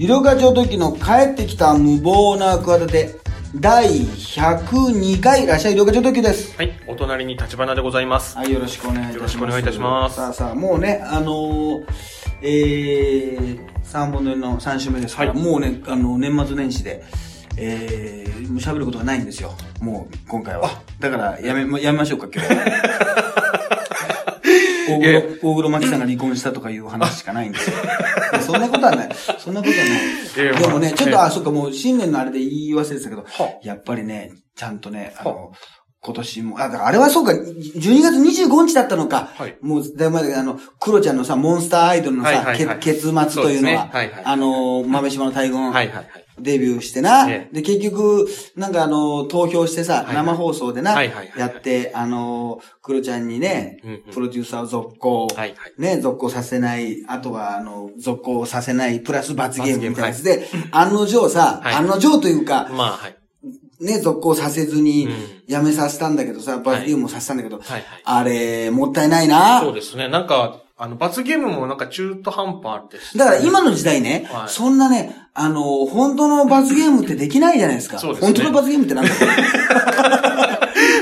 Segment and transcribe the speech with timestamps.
[0.00, 3.18] 医療課長時の帰ってきた無謀な企て
[3.56, 8.36] 第102回らっしゃい医療課長時ですはい、お隣に立花でございます。
[8.36, 11.86] はいよろしくお願いいたしますよろしくお願いいたしますさあさあもうねあのー、
[12.42, 17.02] えー、3本の4の3週目ですから、はいもうねあの年末年始で
[17.56, 19.52] えー、もう喋ることがないんですよ。
[19.80, 20.70] もう、今回は。
[21.00, 23.34] だから、やめ、まやめましょうか、今日は。
[24.88, 27.76] 大黒、大黒摩季さんが離婚したとかいう話しかないんですよ。
[28.44, 29.08] そんなことはない。
[29.38, 30.62] そんなことはない。
[30.62, 35.52] でもね、ちょっと、ええあ、そっか、もう新年のあれで言い忘れてたけど、はやっぱりね、ちゃんとね、あの、
[36.00, 39.30] 今年も、あ、だからあれはそうか、12月25日だったのか。
[39.34, 43.90] はいもう、だいぶ前で、あの、クロちゃんのさ、モンスターアイドルのさ、結末というのは、
[44.24, 46.06] あの、豆島の大群、はいはいはい。
[46.40, 47.30] デビューしてな。
[47.30, 53.78] えで、結局、なんかあの、投票してさ、はい生放送でな、やって、あの、クロちゃんにね、
[54.12, 55.54] プロデューサーを続行、はいはい。
[55.78, 61.74] ね、続行させない、あとは、あの、続行させない、プラス罰ゲームみたいなやつで、案の定さ、はい。
[61.74, 63.16] 案の定というか、まあ、はい。
[63.80, 65.12] ね、続行させずにうん、
[65.46, 67.60] やめさせたんだけどさ、罰ゲームもさせたんだけど、
[68.04, 69.60] あれ、もったいないな。
[69.60, 70.08] そうですね。
[70.08, 74.48] なんか、あの、罰ゲームもなんか中途半端です、だから今の時代ね、はい。
[74.48, 77.98] そんなね、あの、本当の罰ゲームってできないじゃないですか。
[77.98, 78.26] そうですね。
[78.28, 79.10] 本当の罰ゲームってなんだ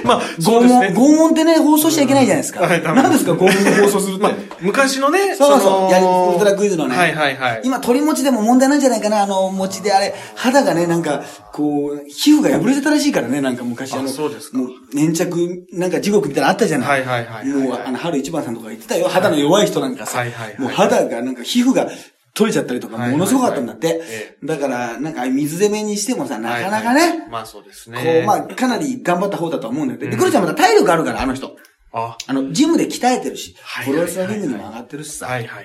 [0.06, 0.82] まあ、拷問。
[0.82, 2.60] 拷問ってね、放送しちゃいけないじゃないですか。
[2.60, 3.50] はい何ですか、拷問
[3.82, 4.22] 放送するって。
[4.22, 7.60] まあ、昔のね、そうそうのやりウルトラクイズのねはいはいはい。
[7.64, 16.88] 今、鳥持ちでも問題なんじゃないかな、あの、餅であれ、肌がね、なんか、こう、皮膚が破れてたらしいからね、なんか昔あの、あそうですかもう、粘着、なんか地獄みたいなのあったじゃない。
[16.88, 21.88] はいはいはいはいはいもう、あの、春一番さんとか言ってたよ、肌の弱い人なんかさ、はいはいはいもう肌が、なんか皮膚が
[22.36, 23.98] 取れちゃったりとか、ものすごかったんだって。
[24.04, 27.98] えだから、なんか、水攻めにしてもさ、なかなかね、はいはいまあそうですね。
[27.98, 31.56] こう、まあ、かなり頑張った方だとは思うんだけど、で、クロちゃんまた体力あるから、あの人。
[31.92, 35.26] あ、あの、ジムで鍛えてるしは、いプロレスのリングにも上がってるしさ。
[35.26, 35.64] はいはい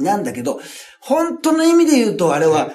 [0.00, 0.02] い。
[0.02, 0.60] なんだけど、
[1.00, 2.70] 本当の意味で言うと、あれは、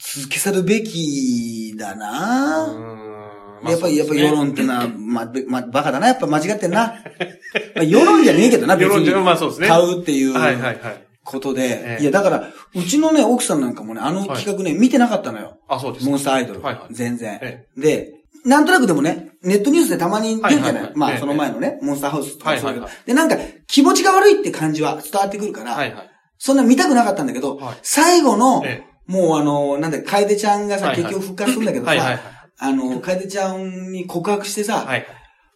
[0.00, 6.08] 続け去るべきだな、んやっぱり、やっぱ世論ってのは、ま、べま、バカだな。
[6.08, 6.94] やっぱ間違ってんな。
[7.76, 8.94] まあ世論じゃねえけどな、別に。
[8.94, 11.09] 世論じゃまあそうですね買うっていうはいはいはい。
[11.30, 11.62] ことで。
[11.62, 12.02] ええ。
[12.02, 15.58] いや、だから、うちのね、奥さんなんかもね、あの企画ね、見てなかったのよ。
[15.68, 16.06] あ、そうです。
[16.06, 16.60] モンスターアイドル。
[16.60, 16.94] はいはい。
[16.94, 18.14] 全然、えで、
[18.44, 23.36] なんとなくでもね、ネットニュースでたまに出るじゃない、まあその前のね、モンスターハウスとかそういはいで、なんか
[23.66, 26.10] 気持ちが悪いって感じは伝わってくるから、はいはい。
[26.38, 27.78] そんな見たくなかったんだけど、はい。
[27.82, 32.20] 最後の、えもうあの、なんだ、楓ちゃんがさ、結局復活するんだけどさ、はいはいはい。
[32.58, 35.06] あの、楓ちゃんに告白してさ、はい。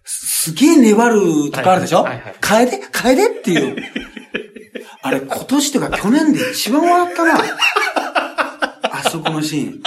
[0.04, 2.34] すすげえ粘るとかあるでしょ、はいはいはい。
[2.40, 2.78] 楓？
[2.90, 3.76] 楓っていう。
[5.06, 7.34] あれ、今年とか去年で一番笑ったな。
[8.90, 9.82] あそこのシーン。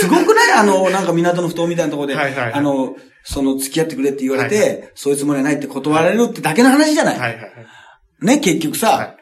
[0.00, 0.52] すごくない？
[0.52, 2.94] あの、なんか港の布団みたいなところで、はいはいはいあの、
[3.24, 7.52] その、付き合ってくれって言われて、はいそういうつもりはないって断られるってだけの話じゃない、はいはいはい。
[8.20, 9.16] ね、結局さ、はい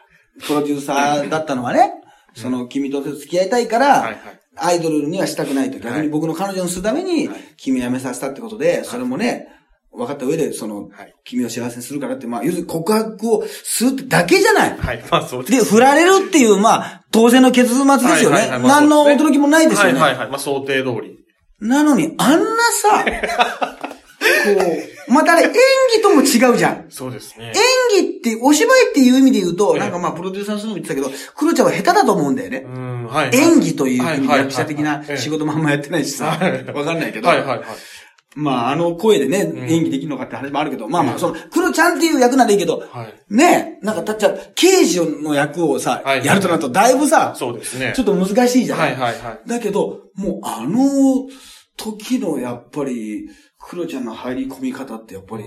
[0.45, 1.93] プロデューサーだったのはね、
[2.35, 4.17] その、君と付き合いたいから、はいはい
[4.57, 5.79] アイドルにはしたくないと。
[5.79, 9.47] 逆に僕の彼女にするためにはい、君を辞めさせたってことで、それもね、
[9.93, 14.77] 分かった上で、そのはい、君を幸せにするからって、まあ、要するに告白をするってだけじゃない。
[14.77, 15.03] はい。
[15.11, 18.37] まあそうで、振られるっていう、まあ、当然の結末ですよね。
[18.37, 19.99] はいはいはいまあ何の驚きもないですよね。
[19.99, 20.29] はいはいはい。
[20.29, 21.19] まあ想定通り。
[21.59, 23.05] なのに、あんなさ、
[24.45, 24.61] こ
[25.07, 25.51] う、またあれ、演
[25.95, 26.85] 技とも違うじゃん。
[26.89, 27.53] そうですね。
[27.95, 32.69] 演技って、お芝居っていう意味で言うと、ええなんかまあ、プロデューサーの人も言ってたけど、クロちゃんは下手だと思うんだよねう。
[32.69, 33.37] ん、はいはい。
[33.37, 37.27] 演技という役者的な仕事もあんまやってないしさ、わはいかんないけど。
[37.27, 37.59] はいはいはい。
[38.35, 47.93] まあ、あの声でね、ん演技できるのかって話もあるけど、まあまあ、その、クロちゃんっていう役ならいいけど、はいねなんか、たっちゃん、刑事の役をさ、はいやるとなると、だいぶさ、そうですね。
[47.95, 49.49] ちょっと難しいじゃない、はいはいはい。
[49.49, 51.27] だけど、もうあの
[51.75, 53.27] 時のやっぱり、
[53.59, 55.43] クロちゃんの入り込み方ってやっぱり、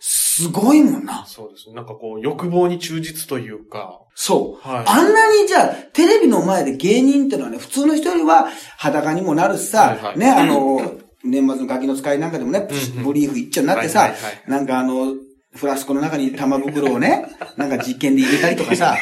[0.00, 1.26] すごいもんな。
[1.26, 1.74] そうですね。
[1.74, 4.00] なんかこう、欲望に忠実というか。
[4.14, 4.68] そう。
[4.68, 10.92] はいあんなにじゃあ、テレビの前で芸人ってのはね、普通の人よりは裸にもなるしさ、はいはいね、あの、
[11.30, 12.66] 年末のガキの使いなんかでもね、
[13.04, 14.12] ブリーフ一丁になってさ、
[14.46, 15.14] なんかあの、
[15.54, 18.96] フラスコの中に玉袋をね、なんか実験で入れたりとかさ、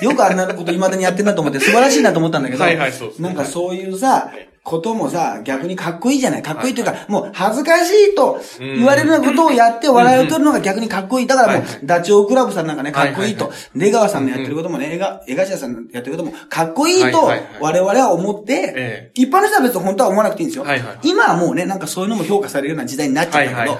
[0.00, 6.42] よくあんなこと未だにやってんなと思って素晴らしいなと思ったんだけど、はいはいそうなんかそういうさはい、こともさ、逆にかっこいいじゃない。
[6.42, 11.26] かっこいいというか、もう恥ずかしいと言われるようなことをやって笑いを取るのが逆にかっこいい。
[11.26, 13.52] だからもうダチョウ倶楽部さんなんかね、かっこいいと。
[13.74, 17.30] 出川さんのやってることもね、映画、映画社さんのやってることもかっこいいと
[17.60, 20.66] 我々は思ってえ、一般の人は別に本当は思わなくていいんですよ。
[21.02, 23.78] 今はもうね、なんかそういうのも評価されるような時代になっちゃったけど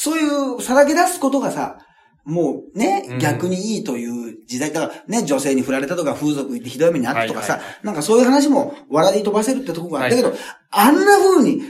[0.00, 1.78] そういうさらけ出すことがさ、
[2.24, 10.38] もうねう、ん逆にいいという時代だから、ね、女性に振られたとか、風俗行ってひどい目にあったとかさはいはいは、なんかそういう話も笑い飛ばせるってとこがあったけどはい、
[10.70, 11.62] あんな風に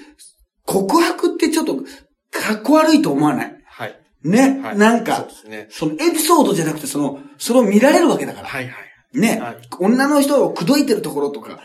[0.66, 3.56] 告白ってちょっとかっこ悪いと思わない？
[3.64, 4.00] はい。
[4.24, 5.68] ね、はいなんかそね。
[5.70, 8.48] そのエピソードじゃなくて、その、それを見られるわけだから。
[8.48, 8.70] はいは
[9.14, 9.18] い。
[9.18, 11.60] ね、はい女の人を口説いてるところとか、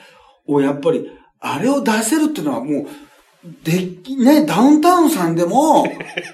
[0.48, 1.10] をやっぱり、
[1.42, 2.88] あれを出せるっていうのはもう、
[3.63, 5.86] でき、ね、ダウンタウンさんでも、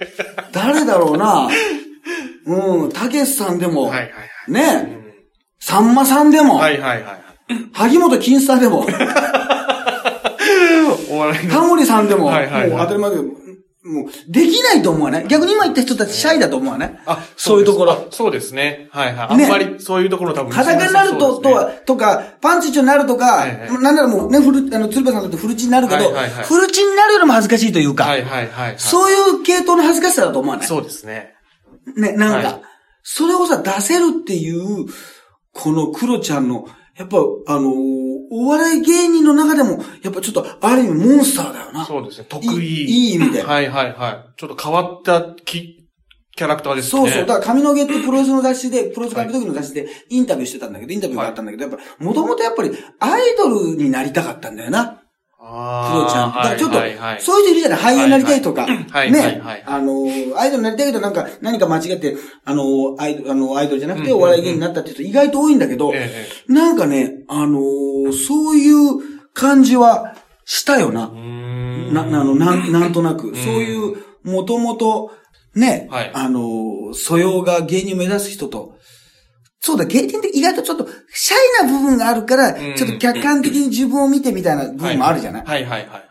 [0.54, 1.50] 誰だろうな、
[2.46, 4.10] うん、たけしさんでも、はいはいは
[4.48, 4.52] い。
[4.52, 4.98] ね、
[5.60, 7.22] さんまさんでも、はいはいはい。
[7.74, 8.86] 萩本金さんでも。
[11.52, 13.30] タモリさんでも、はいはいはいもう当たり前だけど、
[13.82, 15.28] もう、できないと思わない？
[15.28, 17.00] 逆に今言った人たちシャイだと思わない？
[17.06, 18.90] あ、そういうところそうですね。
[18.92, 19.28] はいはい。
[19.30, 20.52] あねんまりそういうところ多分。
[20.52, 28.80] 裸になると、とは、とか、パンツ一丁になるとか、はいはいなんならもうね、フル、あの、鶴瓶さんだってフルチになるけど、はいはいはいフルチになるよりも恥ずかしいというか、はいはいはいはい。
[28.80, 30.68] そういう系統の恥ずかしさだと思わない？
[30.68, 31.34] そうですね。
[31.96, 32.62] ね、なんか、はい
[33.02, 34.86] それをさ、出せるっていう、
[35.54, 36.68] このクロちゃんの、
[36.98, 37.18] やっぱ、
[37.48, 41.86] あのーお笑い芸人の中でも、やっぱちょっと、ある意味モンスターだよな。
[41.86, 42.26] そうですね。
[42.30, 42.86] 得意。
[42.86, 44.34] いい意味ではいはいはい。
[44.38, 45.80] ちょっと変わったき
[46.36, 47.02] キャラクターですね。
[47.02, 47.26] そうそう。
[47.26, 55.02] だから、髪の毛って プロレスの雑誌で、プロレス髪の毛の雑誌でインタビューしてたんだけど、インタビューがあったんだけど、やっぱ、もともとやっぱり、アイドルになりたかったんだよな。
[55.52, 56.58] あクロちゃん。
[56.58, 56.78] ちょっと
[57.20, 58.66] そういう人いるじゃない俳優になりたいとか。
[59.12, 59.64] ねはい。
[59.66, 60.06] あの、
[60.38, 62.16] アイドルになりたいけど、なんか、何か間違って、
[62.46, 69.00] あの、アイドル、あの、アイドルじゃなくて、お笑い芸人になったって人意外と多いんだけど、えなんかね、あのーそういう
[69.34, 70.16] 感じは
[70.46, 71.10] したよな。
[71.92, 73.36] な、あの、なん、なんとなく。
[73.36, 75.12] そういう、もともと、
[75.56, 78.76] ね、はいあのー素養が芸人を目指す人と、
[79.62, 86.04] そうだ、芸人って意外とちょっと、シャイな部分があるから、うんちょっと客観的に自分を見てみたいな部分もあるじゃない、はいはいはいはい。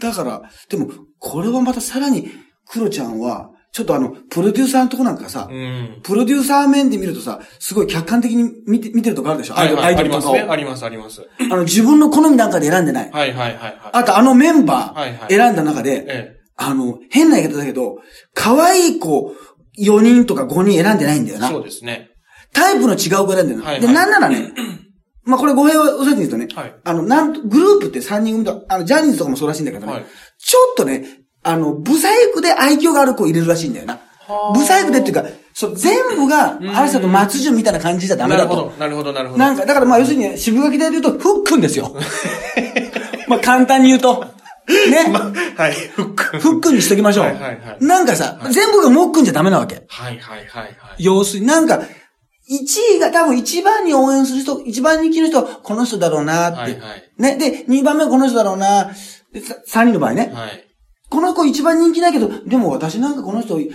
[0.00, 0.88] だから、でも、
[1.18, 2.30] これはまたさらに、
[2.68, 6.00] クロちゃんは、ちょっとあの、プロデューサーのとこなんかさ、うん。
[6.02, 10.34] プロデューサー面で見るとさ、すごい客観的に見て、見てるとこあるでしょ、はいはいアイドルとかを。
[10.34, 10.52] ありますね。
[10.52, 11.26] ありますあります。
[11.50, 13.10] あの、自分の好みなんかで選んでない？
[13.10, 13.76] はいはいはいはい。
[13.92, 17.96] あと、あのメンバはいはいー選んだ中で、えあの、変な言い方だけど、
[18.34, 19.34] 可愛い子
[19.78, 21.40] 4人とか5人選んでないんだよえ。
[21.40, 21.48] な。
[21.48, 22.10] そうですね。
[22.52, 23.64] タイプの違う子選んでるの。
[23.64, 24.52] はいはいで、なんならね、
[25.24, 30.04] まあ、これ語弊を押さえて言うとね、はいあの、なんと、グループって3人組と、あの、ジャニーズとかもそうらしいんだけどね、はい
[30.44, 31.04] ちょっとね、
[31.44, 33.94] あの、ブサイクで愛嬌がある子を入れるらしいんだよな。
[33.94, 38.54] はあブサイクでっていうか、そう、全部が、嵐さんと松潤みたいな感じじゃダメだと。
[38.54, 39.38] なるほど、なるほど、なるほど。
[39.38, 41.94] なんか、だからまあ要するに、渋垣で言うと、フックンですよ。
[43.28, 44.24] まあ簡単に言うと。
[44.66, 45.12] ね。
[45.56, 46.38] はい、フック。
[46.38, 47.24] フックンにしときましょう。
[47.26, 49.84] はいはいはいなんかさ、全部がモックンじゃダメなわけ。
[49.88, 50.76] はいはいはいはい。
[50.98, 51.82] 要するになんか、
[52.60, 56.58] 1位が多分一番に応援する人、一番人気の人はこの人だろうなって。
[56.58, 57.36] はいはいね。
[57.36, 58.90] で、2番目はこの人だろうな。
[59.32, 60.30] で、3人の場合ね。
[60.34, 60.68] はい。
[61.08, 63.70] この子一番人気だけど、でも私なんかこの人、ひ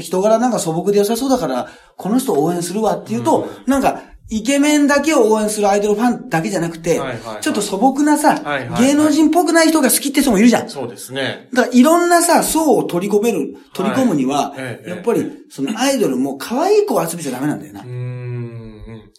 [0.00, 7.42] 人柄なんか素朴で良さそうだから、この人を応援するわっていうと、なんか、イケメンだけを応援するアイドルファンだけじゃなくて、はいはいはい。
[7.42, 8.86] ちょっと素朴なさ、はいはいはい。
[8.88, 10.68] 芸能人っぽくない人が好きって人もいるじゃん。
[10.68, 11.48] そうですね。
[11.52, 14.90] だからいろんなさ、層を取り込める、取り込むには、はいええ。
[14.90, 17.84] やっぱり、そのアイドルも可愛い子を集めちゃダメなんだよな。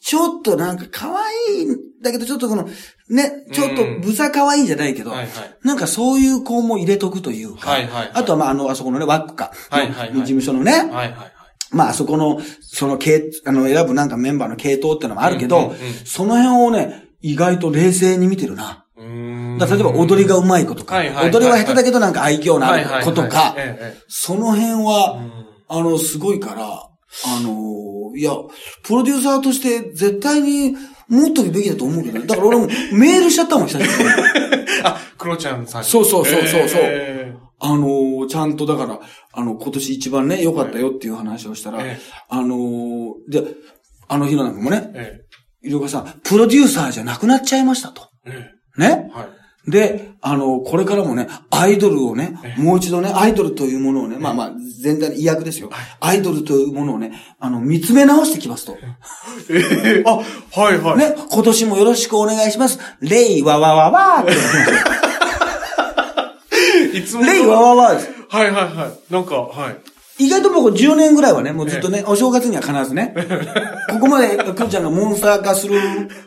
[0.01, 2.67] ちょっとなんか可愛いんだけど、ちょっとこの、
[3.09, 5.29] ね、ちょっとブサ可愛いじゃないけど、はいはい。
[5.63, 8.11] なんかそういう子も入れとくというか、はいはいはい。
[8.13, 10.13] あとはまああの、あそこのね、ワックか、はいはいはい。
[10.13, 11.38] の事務所のね、はいはいはい。
[11.71, 15.73] まああそこの、その系、あの、選ぶなんかメンバーの系統ってのもあるけど、
[16.05, 18.85] その辺をね、意外と冷静に見てるな。
[19.59, 23.55] だ例えば踊りが上手い子とか、踊りは下手だけどなんか愛嬌のある子とか
[24.07, 28.31] その辺は、んあの、すごいから、あの、いや、
[28.83, 30.75] プロデューサーとして絶対に
[31.07, 32.25] 持っとくべきだと思うけどね。
[32.25, 34.15] だから俺もメールしちゃったもん、久しぶりに。
[34.79, 35.87] え あ、クロちゃんさんに。
[35.87, 38.99] そうそうそうそうそうえあの、ちゃんとだから、
[39.39, 43.43] あの、今年一番ね、良かったよっていう話をしたら、ええあの、で、
[44.09, 45.21] あの日のなんかもねえ、
[45.63, 48.09] えいろかさん、プロデューサーじゃなくなっちゃいましたと。
[48.25, 49.09] ええね？
[49.09, 49.29] えはい。
[49.71, 55.69] で、あの、これからもね、アイドルをね、もう一度ね、アイドルというものをね、まあまあ、全体に意訳ですよ。
[55.99, 58.77] アイドルというものをね、あの、見つめ直してきますと。
[59.49, 60.15] ええあ、
[60.59, 60.97] はいはい。
[60.97, 62.79] ね、今年もよろしくお願いします。
[63.01, 64.33] レイワワワワーって。
[66.97, 67.21] いつも。
[67.23, 68.18] レイワワワーです。
[68.29, 69.13] はいはいはい。
[69.13, 70.25] なんか、はい。
[70.25, 73.15] 意外と僕10年ぐらいはね、もうずっとね、お正月には必ずね、
[73.89, 75.79] ここまでクロちゃんがモンスター化する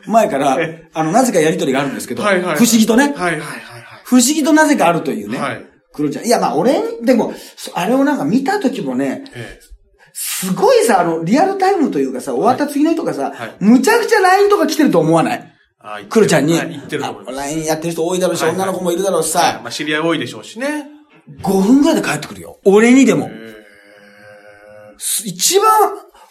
[0.07, 0.59] 前から、
[0.95, 2.57] あの、なぜかやりとりがあるんですけど、はいはい。
[2.57, 3.63] 不思議とね、はいはいはい
[4.05, 6.27] 不思議となぜかあるというね、はいクロちゃん。
[6.27, 9.61] いや、まあ俺、でも、そあれをなんか見た時もね、え
[10.15, 15.53] すごいさ、あの、リアルタイムというかさ、終わった次の日とかさ、はいむちゃくちゃ LINE とか来てると思わない？
[16.09, 17.39] クロちゃんに、はい言ってると思いあます。
[17.39, 20.87] LINE やってる人多いだろうし、はいはい女の子もいるだろうしはいさ、まあ知り合い多いでしょうしね。
[21.29, 22.59] 5分ぐらいで帰ってくるよ。
[22.65, 23.31] 俺にでも。
[25.25, 25.69] 一番、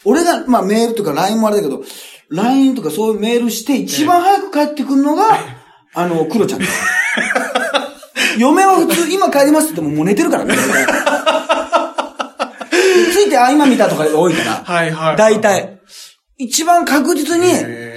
[0.05, 1.83] 俺が、まあメールとか LINE もあれだけど、
[2.29, 5.37] LINE とかそういうメールして一番早く帰ってくるのが、
[5.93, 6.71] あの、クロちゃんだよ。
[8.37, 10.55] 嫁は普通、今帰りますって言ってももう寝てるからね。
[13.11, 14.63] ついて、あ、今見たとか多いから。
[14.63, 15.15] はいはい。
[15.17, 15.79] 大体。
[16.37, 17.47] 一番確実に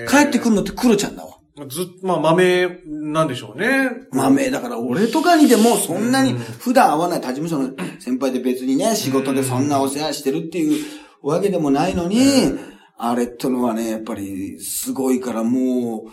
[0.09, 1.24] 帰ってくるのってクロちゃんだわ。
[1.69, 3.91] ずっまあ、豆なんでしょうね。
[4.11, 10.85] 豆、だから俺とかにでもそんなに普段会わない他事務所の 先輩で別にね、仕事でそんなお世話してるっていう
[11.23, 12.19] わけでもないのに、
[12.99, 16.11] あれってのはね、やっぱりすごいからも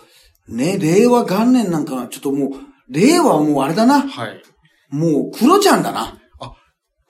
[0.47, 2.51] う、ね、令和元年なんかはちょっともう、
[2.89, 4.07] 令和はもうあれだな。
[4.07, 4.43] はい。
[4.89, 6.20] もう、黒ちゃんだな。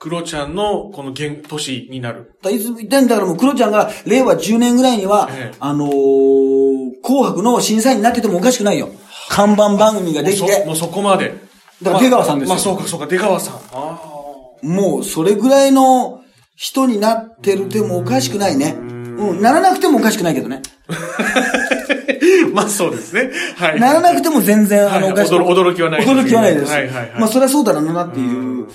[0.02, 2.34] クロちゃんのこの現、年になる。
[2.42, 6.72] だいつ言ったんだからもう黒ちゃんが令和10年ぐらいには、ええあのー
[7.04, 8.88] 紅白の審査員になっててもおかしくないよ。
[9.28, 11.36] 看板番組ができてもうそもう、そこまで。
[11.80, 13.54] だから出川さんですよまあ、そうか、そうか、出川さん。
[13.72, 14.00] あ
[14.62, 16.24] もうそれぐらいの
[16.56, 18.72] 人になってるてもおかしくないね。
[18.72, 20.62] うん、ならなくてもおかしくないけどね。
[20.88, 20.94] あ。
[22.52, 23.30] まあ、そうですね。
[23.56, 23.78] はい。
[23.78, 26.72] ならなくても全然、あの、はいおかしく驚驚きはないです驚きはないです。
[26.72, 28.66] はいはいはいまあ、そりゃそうだろうなっていう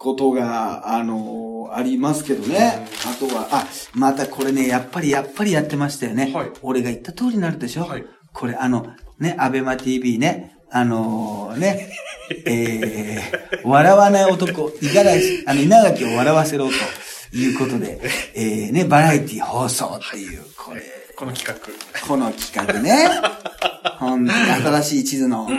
[0.00, 2.86] ことが、あの、ありますけどね。
[3.06, 6.32] あとは、あ、またこれね、やっぱり、やっぱりやってましたよね。
[6.34, 7.84] はい俺が言った通りになるでしょ。
[7.84, 8.86] はいこれ、あの、
[9.18, 11.92] ね、アベマ TV ね、あのね、
[12.46, 18.00] えー、笑わない男、五十嵐、あの、稲垣を笑わせろということで、
[18.34, 20.82] えー、ね、バラエティ放送っていう、これ、
[21.20, 22.08] この企画。
[22.08, 23.06] この企画ね。
[24.00, 25.50] 本当に新しい地図の、は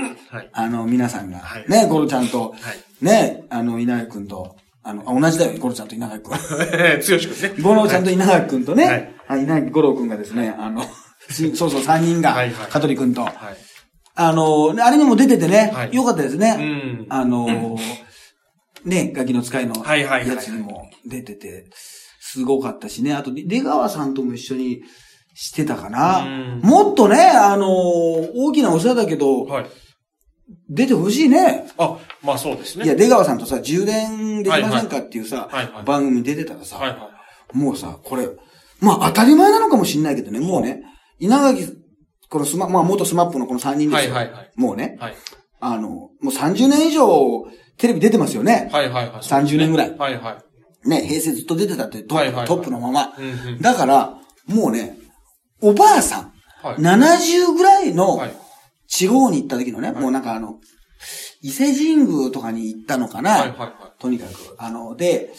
[0.42, 6.32] いあの、皆さんが、はいね、ゴロちゃんと、はいね、あの、稲垣くんと、あの、あ同じだよ、ゴロちゃんと稲垣くん。
[6.32, 7.62] 剛くんね。
[7.62, 10.82] ゴロちゃんと稲垣 くんとね、はいはい、稲垣ゴロくんがですね、あの、
[11.30, 12.36] しそうそう、三人が、
[12.72, 13.34] 香取くんと、はい。
[14.16, 16.58] あの、あれにも出ててね、はいよかったですね。
[16.60, 17.78] うんあの、
[18.84, 21.68] ね、ガキの使いのやつにも出てて、
[22.20, 23.14] すごかったしね。
[23.14, 24.82] あと、出川さんとも一緒に
[25.34, 26.62] してたかなうん。
[26.62, 29.66] もっとね、あの、大きなお世話だけど、はい。
[30.70, 31.68] 出てほしいね。
[31.78, 32.86] あ、まあそうですね。
[32.86, 37.10] いや、出川さんとさ、充電できませんかっていうさはいはい、番組に出てたらさ、はいは
[37.54, 38.28] もうさ、これ、
[38.80, 40.82] まあ当たり前なのかもしんないけどね、もうね、
[41.20, 41.68] 稲垣、
[42.30, 43.92] このスマ、まあ元 SMAP のこの3人い。
[43.92, 44.14] ですよ。
[44.14, 44.52] はいはいはい。
[44.56, 45.16] もうね、はい。
[45.60, 47.46] あの、もう30年以上、
[47.78, 48.70] テレビ出てますよね。
[48.72, 49.22] はいはいはい。
[49.22, 50.42] 30年ぐらいはいは
[50.86, 50.90] い。
[50.90, 53.14] ね、平成ずっと出てたってトップ,、はいはいはいトップのまま。
[53.18, 54.98] うんうんだから、もうね、
[55.62, 56.76] おばあさん、はい。
[56.78, 58.36] 70ぐらいのはい。
[58.88, 60.60] 地方に行った時のね、いもうなんかあの、
[61.42, 64.56] 伊勢神宮とかに行ったのかな、はいはいはとにかく。
[64.58, 65.32] あの、で、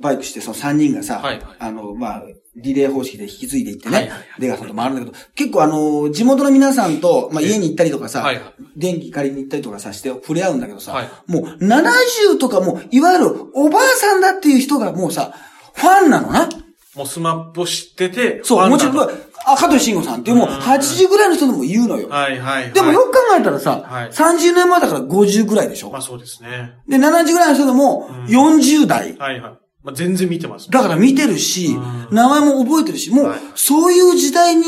[0.00, 2.22] バイクしてその3人がさ、はいはいあの、まあ、
[2.56, 8.44] リレー方式で引き継いでいってね、はいはいはい出川さんと回るんだけど、結構あの、地元の皆さんと、まあ、家に行ったりとかさ、はいはい
[8.76, 15.32] 電気借りに行ったりとかさして触れ合うんだけどさ、はいもう70とかもう、いわゆるおばあさんだっていう人がもうさ、
[15.74, 16.44] ファンなのな。
[16.44, 16.48] い。
[16.96, 19.10] もうスマップを知ってて、そう、もちろん、
[19.46, 22.08] あ、加藤慎吾さんってもう80ぐらいの人でも言うのよ。
[22.08, 22.72] とはいはいはい。
[22.72, 26.74] でもよく考えたらさ、はい30年前だから50ぐらいでしょ、まあそうですね。
[26.88, 29.16] で、70ぐらいの人でも40代。
[29.16, 29.52] はいはい。
[29.82, 30.70] まあ全然見てます。
[30.70, 34.64] だから見てるしう、ん名前も覚えてるし、もうはい、そういう時代に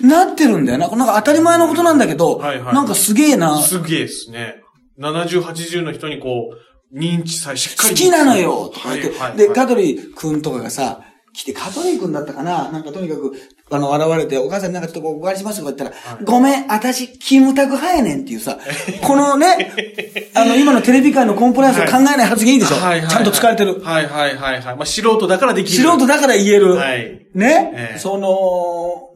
[0.00, 0.88] なってるんだよな。
[0.88, 3.60] なんか当たり前のことなんだけど、はいはいなんかすげえな。
[3.60, 4.62] すげえですね。
[4.98, 7.90] 70、80の人にこう、認知さえしっかり。
[7.90, 11.00] 好きなのよとか言って、はいはいはいで、香取くんとかがさ、
[11.32, 13.32] 来て、香取くんだったかななんかとにかく、
[13.74, 18.58] あの、現れて、お母さんになんかちょっとお借りしますとか言ったら、ごめん、私、キムタク派やねんっていうさ、
[19.02, 23.80] このね、 あの、今のテレビ界のコンプライアンスを考えない発言いいでしょ、はいはいはいちゃんと使われてる。
[23.82, 24.76] はいはいはいはい。
[24.76, 25.82] まあ素人だからできる。
[25.82, 26.74] 素人だから言える。
[26.74, 27.26] はい。
[27.34, 28.28] ね、ええその、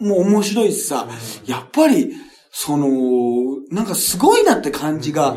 [0.00, 1.06] もう面白いしさ、
[1.46, 2.12] やっぱり、
[2.50, 2.88] その、
[3.70, 5.36] なんかすごいなって感じが。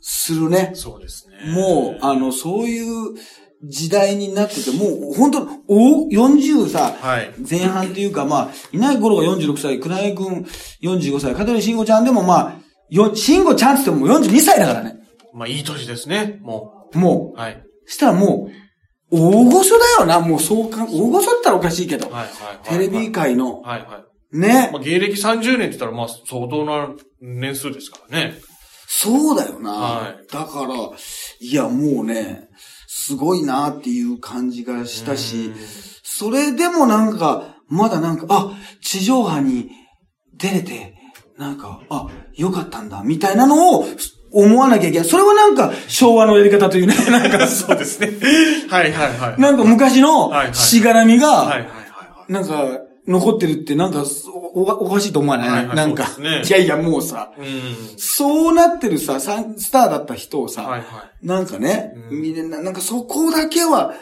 [0.00, 0.72] するね。
[0.74, 1.52] そうですね。
[1.52, 3.14] もう、あの、そういう
[3.62, 7.32] 時代になってて、もう、本当お、40さ、はい。
[7.48, 10.46] 前半っていうか、まあ、稲井五郎が46歳、倉井くん
[10.82, 12.54] 45歳、香取慎吾ちゃんでもまあ、
[12.88, 14.96] よ、慎吾ちゃんって言ってももう42歳だからね。
[15.32, 16.40] まあいい年ですね。
[16.42, 17.40] ももう。
[17.40, 17.52] はい。
[17.86, 18.50] う、したらも
[19.12, 22.68] う、大御所だよな、もうそうか、大御所ったらおかしいけど、はいはいはい。
[22.68, 24.38] テレビ界の、はいはい。
[24.38, 26.90] ねま、あ芸歴30年って言ったらまあ相当な
[27.20, 28.38] 年数ですからね。
[28.86, 29.70] そうだよな。
[29.72, 30.74] はいだから、
[31.40, 32.48] いや、もうね、
[32.92, 35.52] すごいなっていう感じがしたし、
[36.02, 38.50] それでもなんか、まだなんか、あ、
[38.82, 39.70] 地上波に
[40.34, 40.96] 出れて、
[41.38, 43.86] なんか、あ、よかったんだ、みたいなのを
[44.32, 45.08] 思わなきゃいけない。
[45.08, 48.10] それはなんか、昭和のやり方というね、 なんか、そうですね。
[48.68, 49.40] はいはいはい。
[49.40, 52.32] なんか昔のしがらみが、はいはいはいはい。
[52.32, 54.04] なんか、残ってるって、なんか、
[54.54, 57.98] おおおかしいと思わない、はいはいなんか、ねいやいや、もうさ、うん。
[57.98, 61.26] そうなってるさ、さスターだった人をさ、はいはい。
[61.26, 63.94] なんかね、うんみんな、なんかそこだけは、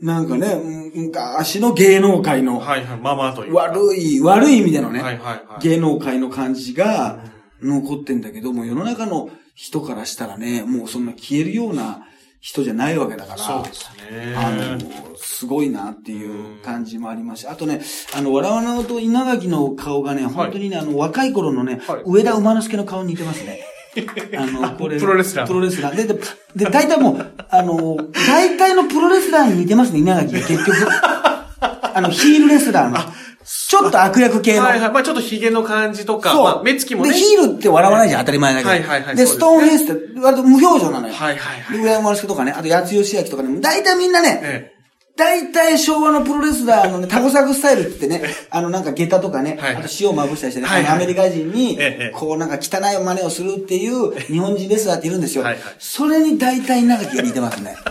[0.00, 2.98] なんかね、うん昔の芸能界のはいはい。
[2.98, 3.62] まあまあというか。
[3.62, 5.62] 悪い、悪い意味でのね、はいはいはい。
[5.62, 7.18] 芸能界の感じが
[7.60, 12.06] 残ってんだけども、世の中の人からしたらね、もうそんな消えるような
[12.42, 13.38] 人じゃないわけだから。
[13.38, 14.34] そうですね。
[14.36, 17.52] あの、すごいなっていう感じもありました。
[17.52, 17.80] あとね、
[18.16, 23.60] あの、笑わなと稲垣の顔がね、本当にね、あの、若い頃のね、はい上田馬之助の顔に似てますね。
[24.36, 24.98] あの、これ。
[24.98, 25.96] プロレスラープロレスラー。
[25.96, 26.20] で、で、
[26.56, 27.96] で大体もう、あの、
[28.26, 30.72] 大体のプロレスラーに似てますね、稲垣が結局。
[31.94, 32.98] あの、ヒールレスラーの。
[33.44, 34.62] ちょっと悪役系の。
[34.62, 34.92] はいはい。
[34.92, 36.44] まあちょっとヒゲの感じとか、そう。
[36.44, 37.10] まあ目つきもね。
[37.10, 38.70] で、ヒールって笑わないじゃん、当たり前だけど。
[38.70, 41.14] はいはいはいで、ストーンフェイスって割と無表情なのよ。
[41.14, 41.76] はいはいはい。
[41.76, 44.72] で、上山之助とかね、あと八津義明とかね、大体みんなね、え
[45.16, 55.44] 大体昭和のプロレスラーのね、 タコサクスタイルってね、あのなんか下駄とかね、はいあと塩をまぶしたりしてね、はいはいアメリカ人にええ、こうなんか汚い真似をするっていう日本人レスラーっているんですよ。
[55.44, 57.76] はいはいそれに大体長きが似てますね。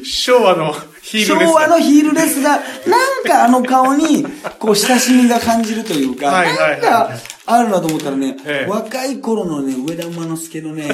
[0.00, 4.24] え昭和のヒール昭です和のヒールレスラー、なんかあの顔に、
[4.58, 6.80] こう親しみが感じるというか、はいはいはい。
[6.80, 7.10] なんか
[7.46, 8.70] あるなと思ったらね、ええ。
[8.70, 10.88] 若い頃のね、上田馬之助のね、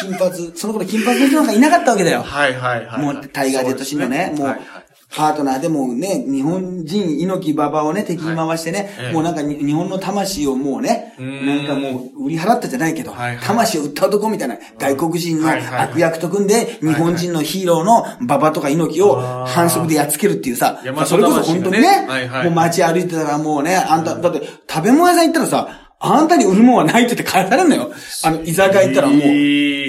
[0.00, 2.22] 金髪、その頃金髪の人なんかいなかったわけだよ。
[2.22, 3.02] はいはいはい。
[3.02, 4.81] もう、タイガー・ジェットシンのね、もうはいはい、
[5.14, 9.12] パートナーでもね、日本人、猪木馬場をね、敵に回してね、ええ。
[9.12, 11.46] もうなんかに日本の魂をもうね、うーん。
[11.46, 13.36] なんかもう売り払ったじゃないけど、はい。
[13.36, 15.66] はい魂を売った男みたいな、外国人のはいはい。
[15.66, 22.44] はい悪役と組んで、日本人のヒーローの馬場とか猪木を反則でやっつけるっていうさそれこそ本当にねはいはい。
[22.44, 27.92] もう街歩いてたらもうね、あんた、だって食べ物屋さん行ったらさ、あんたに売るもんはないって言って返されるのよ。
[28.24, 29.24] あの、居酒屋行ったらもう、え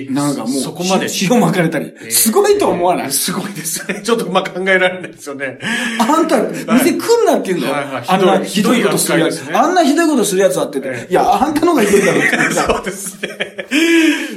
[0.08, 1.08] ーなんかもう、そこまで。
[1.22, 1.92] 塩巻かれたり。
[2.12, 3.12] すごいと思わない？
[3.12, 4.02] すごいですね。
[4.06, 5.58] ちょっとまあ考えられないですよね。
[6.00, 7.74] あんた、店来んなって言うんだよ。
[7.74, 9.42] はいはいあんなひひどいことするやつ。
[9.54, 13.68] あんなひどいことするやつだっててええいや、あんたの方がひどいだろってそうですね。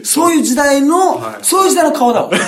[0.03, 2.31] そういう時代の、はいそういう時代の顔だわ。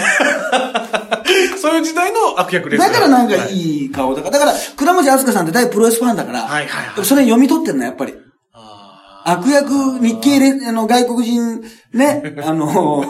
[1.60, 3.52] そういう時代の悪役ですだからなんかい。
[3.52, 4.38] いい顔だから。
[4.38, 8.14] だから、倉持明日香さんって大プロレスファンだから、はいはいはいそれ読み取ってんの、やっぱり。
[9.28, 13.04] あ悪役、日系レ、あの、外国人、ね、 あの、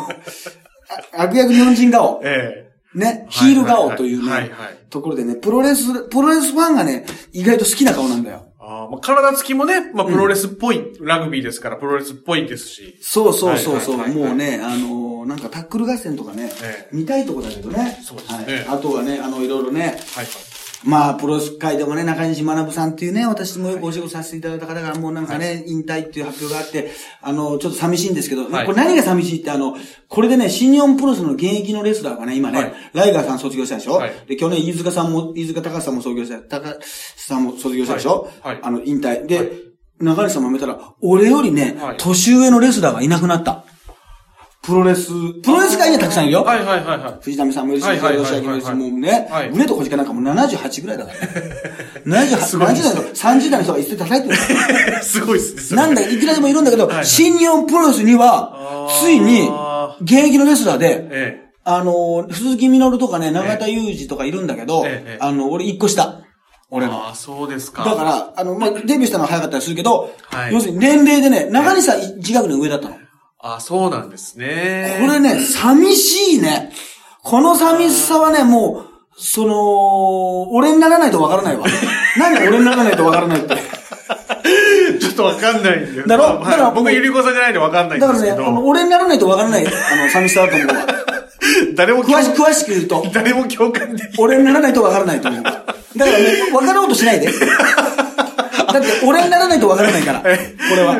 [1.14, 2.22] あ悪役日本人顔ー。
[2.24, 4.50] えね、ヒール顔というね
[4.88, 8.46] ところでね、プロレス、プロレスファンがね、意外と好きな顔なんだよ。
[8.58, 12.98] ーあーまあ、体つきもね、まあ、プロレスっぽい、ラグビーですから、プロレスっぽいですし。
[13.02, 18.00] そうそうそうそう、もうね、あのーなんかタックル合戦とかね、ええ見たいとこだけどね。
[18.02, 18.66] そうですねはい。
[18.66, 20.26] あとはね、あの、いろいろね、はいはい。
[20.84, 28.66] まあ、プロレス界でもね、中西学さんっていうね、私もよくお仕事させていただいた方が、もうなんかね、引退っていう発表があって、あの、ちょっと寂しいんですけど、はい。
[28.66, 29.76] これ何が寂しいって、あの、
[30.08, 32.74] これでね、新日本プロレスの現役のレスラーがね、今ね、はい。
[32.94, 34.12] ライガーさん卒業したでしょ、はい。
[34.28, 38.54] で、去年飯塚さんも、飯塚隆さんも卒業した、高さんも卒業したでしょ、はい。
[38.54, 38.62] はい。
[38.62, 39.26] あの、引退。
[39.26, 39.48] で、はい。
[40.00, 41.96] 中西さんもめたら、俺よりね、はい。
[41.98, 43.64] 年上のレスラーがいなくなった。
[44.68, 45.08] プロレス、
[45.42, 46.44] プロレス界にはたくさんいるよ。
[46.44, 47.18] はいはいはいはい。
[47.22, 51.28] 藤波さんもいるし、はいはいはいはい吉明もいるし、もうね、はいグレート小鹿なんかもう78ぐらいだからね。
[52.04, 54.36] 78、すごい70です代の、30代の人が一斉に叩いてる。
[55.02, 55.76] すごいですね。
[55.80, 59.50] なんだ、いくらでもいるんだけど、はいはい新日本プロレスにはついに、
[60.02, 64.84] 現役のレスラーで、えあの、鈴木みのるとかね、永田裕二とかいるんだけど
[65.20, 66.20] あの、俺一個下。
[66.22, 66.28] え。
[66.70, 67.06] 俺の。
[67.06, 67.84] ああ、そうですか。
[67.84, 72.96] だから、あの、まあ、デビューしたのは早かったりするけどは、い要するに年齢でね、中西さん自覚の上だったの。
[73.40, 74.98] ああ、そうなんですね。
[75.00, 76.72] これね、寂しいね。
[77.22, 81.66] この寂しさはね、もう、その、俺にならないとわからないわ。
[82.18, 83.54] なんで俺にならないとわからないって。
[85.00, 86.02] ちょっとわかんないんで。
[86.02, 86.24] だろ？
[86.24, 88.48] まあはいだから僕、ゆりこさんじゃないんでわかんないんだからね、ですけど。
[88.48, 90.86] あの、俺にならないとわからない、あの、寂しさだと思うわ。
[91.76, 94.12] 誰も詳しく、詳しく言うと、誰も共感できない。
[94.18, 95.52] 俺にならないとわからないと思うわ。
[95.96, 97.26] だからね、わかろうとしないで。
[97.26, 97.32] だ
[98.80, 100.20] って、俺にならないとわからないから。
[100.20, 100.26] こ
[100.74, 100.96] れは。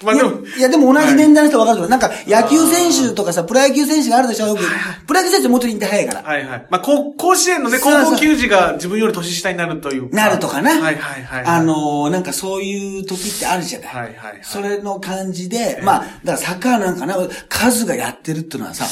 [0.00, 1.90] えまあでも、いやでも同じ年代の人わかると思う。
[1.90, 4.62] なんか、野球選手とかさ、プロ野球選手があるでしょよく。
[5.06, 6.22] プロ野球選手もっと引退早いから。
[6.22, 6.66] はいはい。
[6.70, 10.16] まあ、甲子園のね、高校球児が自分より年下になるというか。
[10.16, 10.70] なるとかな。
[10.70, 11.44] はいはいはい。
[11.44, 13.88] あ、のー、なんかそういう時ってあるじゃない。
[13.88, 14.38] はいはいはい。
[14.42, 17.16] それの感じで、まあ、だからサッカーなんかな、
[17.48, 18.84] 数がやってるっていうのはさ、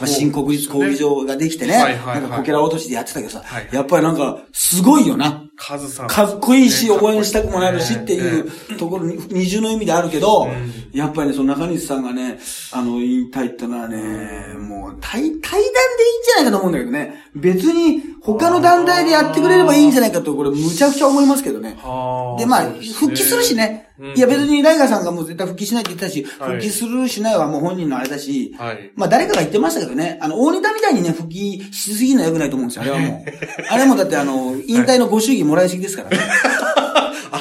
[0.00, 5.44] まあ新国立競技場ができてね、なんかこけら落としでやってたけどさ、はいやっぱりなんか、すごいよな。
[5.56, 6.08] カズさん。
[6.08, 10.50] かっこいいし、ね応援したくもなるしっていうところに、二重の意味であるけどん、
[10.92, 12.38] やっぱりね、その中西さんがね、
[12.72, 17.24] あの、引退ってのはね、もう、対、対談でいいんじゃないかと思うんだけどね。
[17.34, 21.76] 別に、他の団体でやってくれればいいんじゃないかと、これ、むちゃくちゃ思いますけどね。
[21.80, 23.90] はで、まあ、復帰するしね。
[23.98, 33.30] うんいや、別にライガーさんがもう絶対復帰しないって言ってたし、はい復帰するしないはもう本人のあれだし、はいまあ誰かが言ってましたけどね、あの、大仁田みたいにね、復帰しすぎるのは良くないと思うんですよ、あれはもう。
[33.70, 36.18] あれはもうだってあの、引退のご祝儀もらいすぎですからね。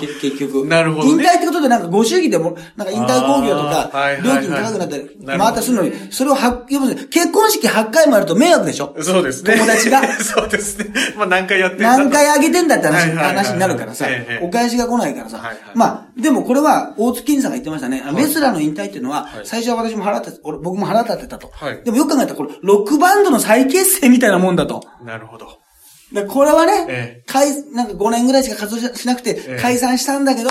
[0.07, 0.65] け 結局。
[0.67, 3.91] なるほどね引退ってことでなんかご祝儀でも、なんか引退工業とか
[4.23, 8.95] 料金高くなったり、なるほど回ったりするのに、それをは、要するに結婚式8回もやると迷惑でしょ？
[9.01, 9.55] そうですね。
[9.55, 10.93] 友達が そうですね。
[11.17, 15.57] まあ何回やってんだと何回あげてんだって話、話になるからさええ、お返しが来ないからさはいはい。
[15.75, 15.85] ま
[16.15, 18.03] あ、でもこれは、大月健さんが言ってましたね。
[18.15, 21.81] レスラーの引退っていうのははい、最初は私も腹立て、俺僕も腹立ってたとはい。
[21.83, 24.83] でもよく考えたら、これ、ロックバンドの再結成みたいなもんだと。
[25.05, 25.62] なるほど。
[26.13, 30.49] でこれはね、え解、なんか5年ぐらいしか活動しなくてえ、解散したんだけど、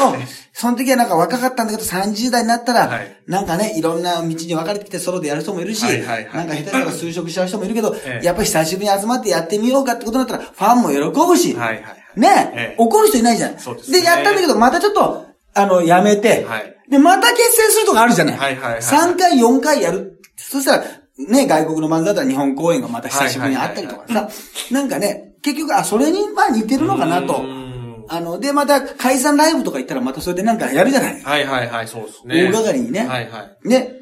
[0.52, 3.16] その時はなんか若かったんだけど、30代になったら、はい。
[3.28, 6.34] なんかね、いろんな道に分かれてきてソロでやる人もいるし、はいはいはい。
[6.34, 8.26] なんか下手したら就職しちゃう人もいるけど、ええ。
[8.26, 12.20] やっぱり久しぶりに集まってやってみようかってことになったら、ファンも喜ぶし、はいはいはい。
[12.20, 12.74] ね、ええ。
[12.78, 13.58] 怒る人いないじゃん。
[13.58, 14.02] そうですね。
[14.02, 16.76] やったんだけど、またちょっと、あの、やめて、はい。
[16.90, 18.36] で、また結成するとかあるじゃない。
[18.36, 20.20] はいはいはい3回、4回やる。
[20.36, 20.84] そしたら、
[21.18, 24.28] ね、外国の漫才だったら日本公演がまた久しぶりにあったりとかさ、
[24.70, 27.40] なんかね、結局、あ、それに、まあ似てるのかなとう。
[27.42, 31.20] んあの、で、また解散ライブとか行ったらまたそれでなんかやるじゃない。
[31.22, 32.42] はいはいはい、そうですね。
[32.44, 33.00] 大掛かりにね。
[33.06, 33.68] はいはい。
[33.68, 33.96] ね。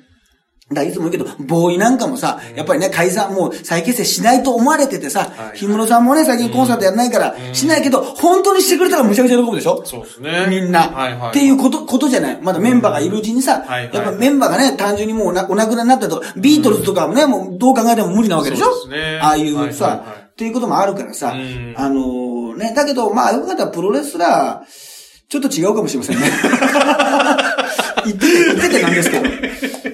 [0.72, 10.46] だいつも言うけど、ボーイなんかもさ、やっぱりね、解散、もう再結成しないと思われててさは、い氷室さんもね、最近コンサートやらないから、しないけど、本当にしてくれたらむちゃくちゃ喜ぶでしょそうですね。
[10.48, 10.82] みんな。
[10.82, 11.30] はいはい。
[11.30, 12.38] っていうこと、ことじゃない。
[12.40, 18.66] まだメンバーがいるうちにさ、やっぱメンバーがね、単純にもうお亡くなりになったりとか、ビートルズとかもね、もうどう考えても無理なわけでしょ？
[18.66, 26.30] そうですねああいうさ、はいっていうこともあるからさ、うんあのーね、だけど、まあ、よく考えたらプロレスラー、ちょっと違うかもしれませんね。
[28.06, 29.28] 言ってて、言っててなんですけど。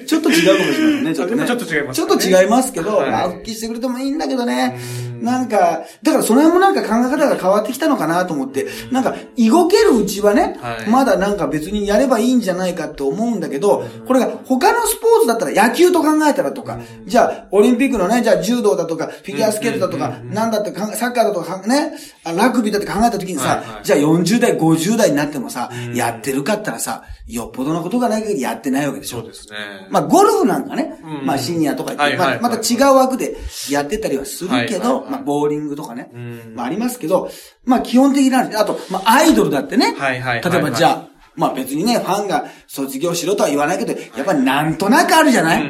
[0.05, 1.45] ちょっと違うかもしれませんね、ちょっとね。
[1.45, 4.79] でもちょっと違いますちょねっと違いますけど、はいまあ、復帰してくれてもいいんだけどね。
[5.21, 10.89] なんか、だからその辺もなんか考え方が変わってきたのかなと思って、なんか、動けるうちはね、はい。
[10.89, 29.19] まだなんか別にやればいいんじゃないかと思うんだけど、これが他のスポーツだったら野球と考えたらとか、じゃあ、オリンピックのね、じゃあ柔道だとか、フィギュアスケートだとか、なんだってサッカーだとかね、あラグビーだって考えた時にさ、じゃあ40代、50代になってもさ、やってるかったらさ、よっぽどのことがない限りやってないわけでしょ。
[29.19, 29.57] そうですね。
[29.89, 31.25] まあ、ゴルフなんかね、うん。
[31.25, 33.35] まあ、シニアとかまあまた違う枠で
[33.69, 36.09] やってたりはするけど、はいまあ、ボーリングとかね。
[36.13, 37.29] うん、まあ、ありますけど、
[37.65, 45.63] まあ、基本的な話、あと、まあ、アイドルだってね、はいはい例えばじゃあ、まあ別にね、ファンが卒業しろとは言わないけど、やっぱりなんとなくあるじゃない、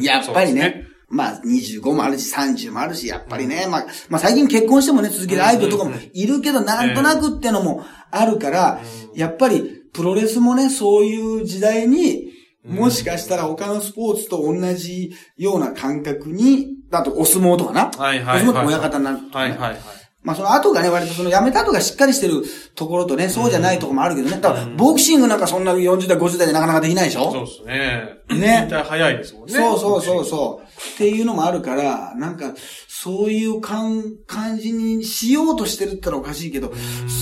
[0.00, 0.86] やっぱりね。
[1.08, 8.80] まあ、25もあるし、30もあるし、やっぱりね、まあ、まあ最近結婚してもね、続けるアイドルとかもいるけど、なんとなくってのもあるから、
[9.14, 12.31] やっぱり、プロレスもね、そういう時代に、
[12.64, 17.90] もしかしたら他のスポーツと同じような感覚に、あとお相撲とかな。
[17.90, 19.18] はいはいはいお相撲って親方になる。
[19.32, 19.78] はいはいはい。
[20.22, 22.44] まあその後がね、割とその辞めた後がしっかりしてる
[22.76, 24.40] ところとね、そうじゃないところもあるけどね。
[24.40, 28.38] だから、ボクシングなんかそんな40代、50代でなかなかできないでしょそうですね。
[28.40, 29.52] ね引退早いですもんね。
[29.52, 30.94] そうそうそうそう。
[30.94, 32.54] っていうのもあるから、なんか、
[33.02, 36.72] そういう感、感じにしようとしてるったらおかしいけど、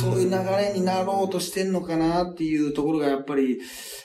[0.02, 3.62] そういう流れになろうとしてんのかなっていうところがやっぱり、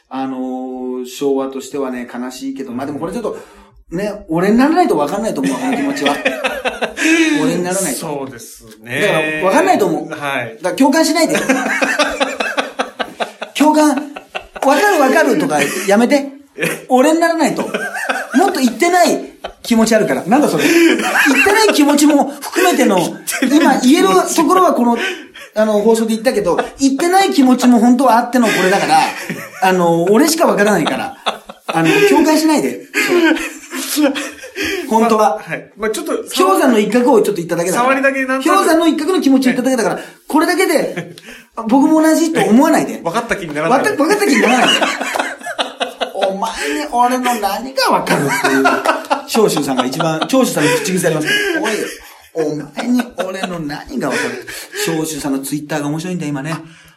[0.07, 3.37] あのー昭和としてはね、悲しいけど、まあでもこれちょっと、
[3.89, 6.15] ね、俺にならないと分かんないと思うわ、この気持ちは。
[7.43, 7.99] 俺にならないと。
[7.99, 9.01] そうですね。
[9.01, 10.55] だから分かんないと思うはい。
[10.55, 11.35] だから共感しないで。
[13.53, 13.95] 共感、わ
[14.79, 15.59] かるわかるとか
[15.89, 16.31] やめて。
[16.87, 17.63] 俺にならないと。
[18.35, 19.35] もっと言ってない
[19.65, 20.23] 気持ちあるから。
[20.25, 20.63] なんだそれ。
[20.63, 22.99] 言ってない気持ちも含めての、
[23.41, 24.97] 今言えるところはこの、
[25.55, 28.99] あの、放送で言ったけど、言ってない気持ちも本当はあってのこれだから、
[29.61, 31.17] あの、俺しかわからないから、
[31.67, 32.85] あの、共感しないで。
[34.89, 35.39] 本当は。
[35.39, 35.71] はい。
[35.75, 37.89] まあちょっと、氷山の一角をちょっと言っただけだから。
[37.89, 41.15] 触りだけなん氷山の一角の気持ちを言っただけだから、これだけで、
[41.67, 42.99] 僕も同じと思わないで。
[43.01, 43.79] 分かった気にならない。
[43.79, 45.24] わか分かった気にならないで。
[46.35, 48.65] お前に俺の何がわかるっていう、
[49.29, 54.45] 長州さんが一番、長州さんに口癖ありますけど、おい、お前に俺の何がわかる
[54.85, 56.55] 長州さんのツイッターが面白いんだよ、今ね。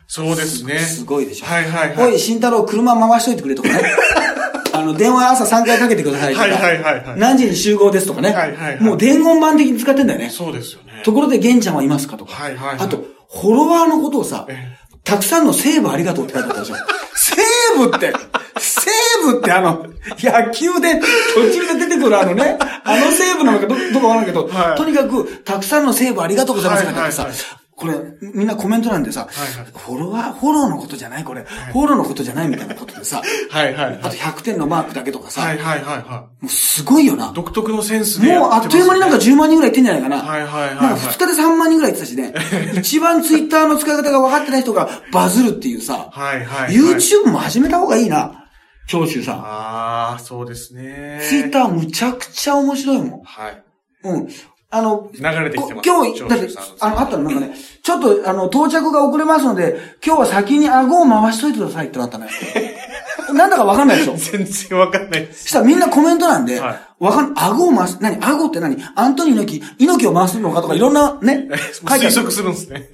[0.08, 0.78] そうですね。
[0.80, 1.46] すごいでしょ。
[1.46, 2.12] はいはいはい。
[2.12, 3.82] おい、慎太郎、車回しといてくれとかね。
[4.72, 6.44] あの、電話朝3回かけてくださいとか。
[6.44, 8.30] はいはいはいはい何時に集合ですとかね。
[8.30, 10.30] はいはいはいもう伝言板的に使ってんだよね。
[10.30, 11.02] そうですよね。
[11.04, 12.32] ところで、玄ちゃんはいますかとか。
[12.32, 16.74] はいはいはいあと、フォロワーのことをさえ、たくさんのセーブありがとうって書いてあったでしょ。
[17.16, 18.12] セーブって、
[18.56, 19.86] セーブってあの、
[20.18, 21.00] 野球で
[21.34, 24.76] 途中で出てくるあのね、あのセーブなのかど、どうかわからんけど、はい。
[24.76, 33.98] とにかく、たくさんのセーブありがとうございますって書いてあってさ、これ、みんなコメント欄でさ、はいはいフォロワー、フォローのことじゃないこれ、フォローのことじゃないみたいなことでさ、はいはいはい。
[34.02, 37.30] あと100点のマークだけとかさ、はいはいはいはもうすごいよな。
[37.30, 37.34] い。
[37.34, 40.22] 独特のセンスでやもうあっという間になんか10万人ぐらいいってんじゃないかな。
[40.22, 42.34] はいはいはいはいなんか2日で3万人ぐらいいってたしね。
[42.74, 46.74] 一番ツイッターの使い方が分かってない人がバズるっていうさ、はいはいはい。
[46.74, 48.46] YouTube も始めた方がいいな。
[48.88, 49.38] 長州さん。
[49.40, 51.20] ああ、そうですね。
[51.28, 53.22] ツイッターむちゃくちゃ面白いもん。
[53.22, 53.62] はい。
[54.04, 54.28] うん。
[54.70, 55.88] あの、流れてきてます。
[55.90, 56.48] こ今日、だって
[56.80, 62.30] あの、あったのなんかね、ちょっと、あの、到着が遅れますので、今日は先に顎を回しといてくださいってなったのよ。
[63.32, 64.16] なんだかわかんないでしょ？
[64.16, 65.42] 全然わかんないです。
[65.42, 68.16] そしたらみんなコメントなんで、はいわかん、顎を回す、何？
[68.24, 68.76] 顎って何？
[68.94, 71.46] アントニー猪木、猪木を回すのかとか いろんなね、
[71.88, 72.06] 書いて。
[72.06, 72.88] 推測するんですね。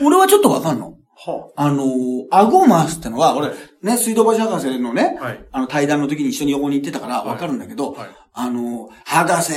[0.00, 0.94] 俺はちょっとわかんの。
[1.16, 3.48] はあのー、顎を回すってのは、俺、
[3.82, 9.52] ね、水道橋博士のね、はいあの対談の時に一緒に横に行ってたからわかるんだけど、はいあのー、博士、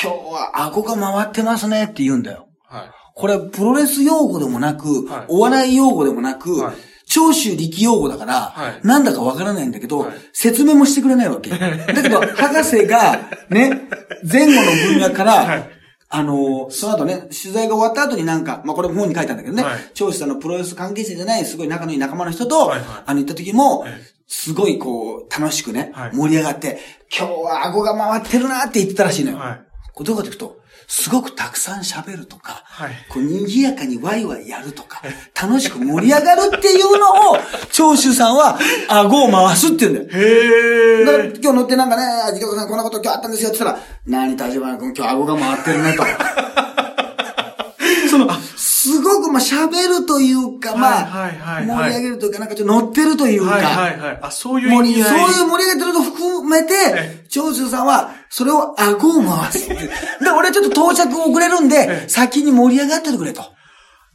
[0.00, 2.48] 今日は顎が回ってますねって言うんだよ。
[2.68, 5.24] はこれ、プロレス用語でもなく、はい。
[5.28, 6.76] お笑い用語でもなく、はい。
[7.06, 8.86] 長州力用語だから、はい。
[8.86, 10.12] なんだかわからないんだけど、はい。
[10.32, 11.50] 説明もしてくれないわけ。
[11.50, 11.58] だ
[12.02, 13.88] けど、博士が、ね、
[14.30, 15.70] 前後の文脈から、はい。
[16.10, 19.90] あの、その後ね、取材が終わった後になんか、まあこれ本に書いたんだけどね、はい。
[19.94, 22.88] 長州さんのプロレス関係者じゃない、すごい仲のいい仲間の人と、はいはい。
[23.04, 23.92] あの、行った時も、はい
[24.30, 26.10] すごいこう、楽しくね、はい。
[26.14, 26.78] 盛り上がって、
[27.10, 29.38] 今日は顎が回ってるなって言ってたらしいのよ。
[29.38, 29.67] はい
[29.98, 35.02] これどうかというと、すごくたくさん喋るとか、はいこう賑やかにワイワイやるとか、
[35.34, 37.38] 楽しく盛り上がるっていうのを、
[37.72, 38.56] 長州さんは
[38.86, 40.12] 顎を回すって言うんだよ。
[40.12, 41.24] へだか。
[41.24, 46.04] 今日乗ってなんかね、ジカさんこんなこと今日あったんですよって言ったら、何立花君今日顎が回ってるねと。
[48.08, 48.28] その、
[49.28, 54.18] すごくまあ喋るというか、まあ、はいはいはいはい盛り上げるというか、なんかちょっと乗ってるというか、はいはいはい。
[54.22, 59.68] あ、そういう盛り、そういう盛り上げてると含めてえ、長州さんは、それを顎を回す。
[59.68, 59.76] で、
[60.36, 63.42] 俺ちょっと到着遅れるんで、え先に盛り上がっててくれと。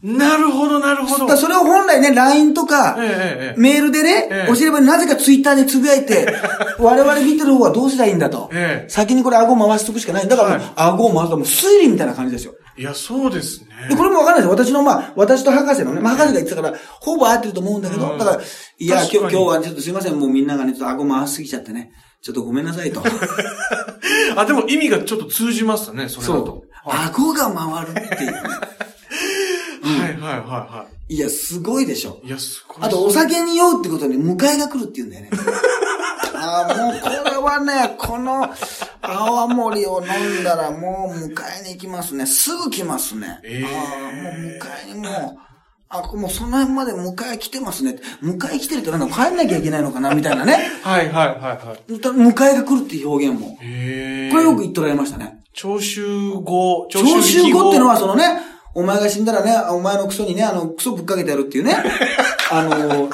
[0.01, 1.37] なるほどなるほど。
[1.37, 6.27] それを本来ね、LINE とか、ええええメールでね、ええ教えればなぜかツイッターでつぶやいて、
[6.77, 8.49] 我々見てる方はどうしたらいいんだと。
[8.51, 10.27] ええ先にこれ顎を回しとくしかない。
[10.27, 12.53] だからはい顎を回すともう推理みたいな感じですよ。
[12.77, 13.67] いや、そうですね。
[13.89, 14.51] で、これもわかんないですよ。
[14.51, 23.03] 私の、まあ、私と博士のね、まあ、博士が言ってたから、ほぼ合ってると思うんだけど、うんだから、いや、今日、はちょっとすいません、もうみんながね、ちょっと顎回しすぎちゃってね、ちょっとごめんなさいと。
[24.35, 26.45] あ、でも意味がちょっと通じますね、それだと。
[26.45, 26.69] そう。
[26.85, 28.41] 顎が回るっていうね。
[29.83, 32.21] はいはいはいはいや、すごいでしょ。
[32.23, 32.27] い。
[32.27, 32.77] いや、すごい。
[32.81, 35.29] あと、お酒に酔うってことに迎えが来るって言うんだよね。
[36.35, 38.49] ああ、もうこれはね、この
[39.03, 42.25] 泡盛を飲んだらもう迎えに行きますね。
[42.25, 43.39] すぐ来ますね。
[43.43, 45.43] ええああ、もう迎えにもう、
[45.89, 47.97] あ、もうその辺まで迎え来てますね。
[48.23, 50.57] 迎え来てるってなんか帰んなきゃいけないのかなみたいなね。
[50.81, 51.93] はいはいはいはい。
[51.93, 53.57] 迎えが来るっていう表現も。
[53.61, 54.31] へえ。
[54.31, 55.39] これよく言っておられましたね。
[55.53, 58.23] 徴収語、徴収語ってのはそのね、
[58.73, 61.75] お前が死んだらね、お前のクソにね、あの、クソぶっかけてやるっていうね。
[62.49, 63.09] あの、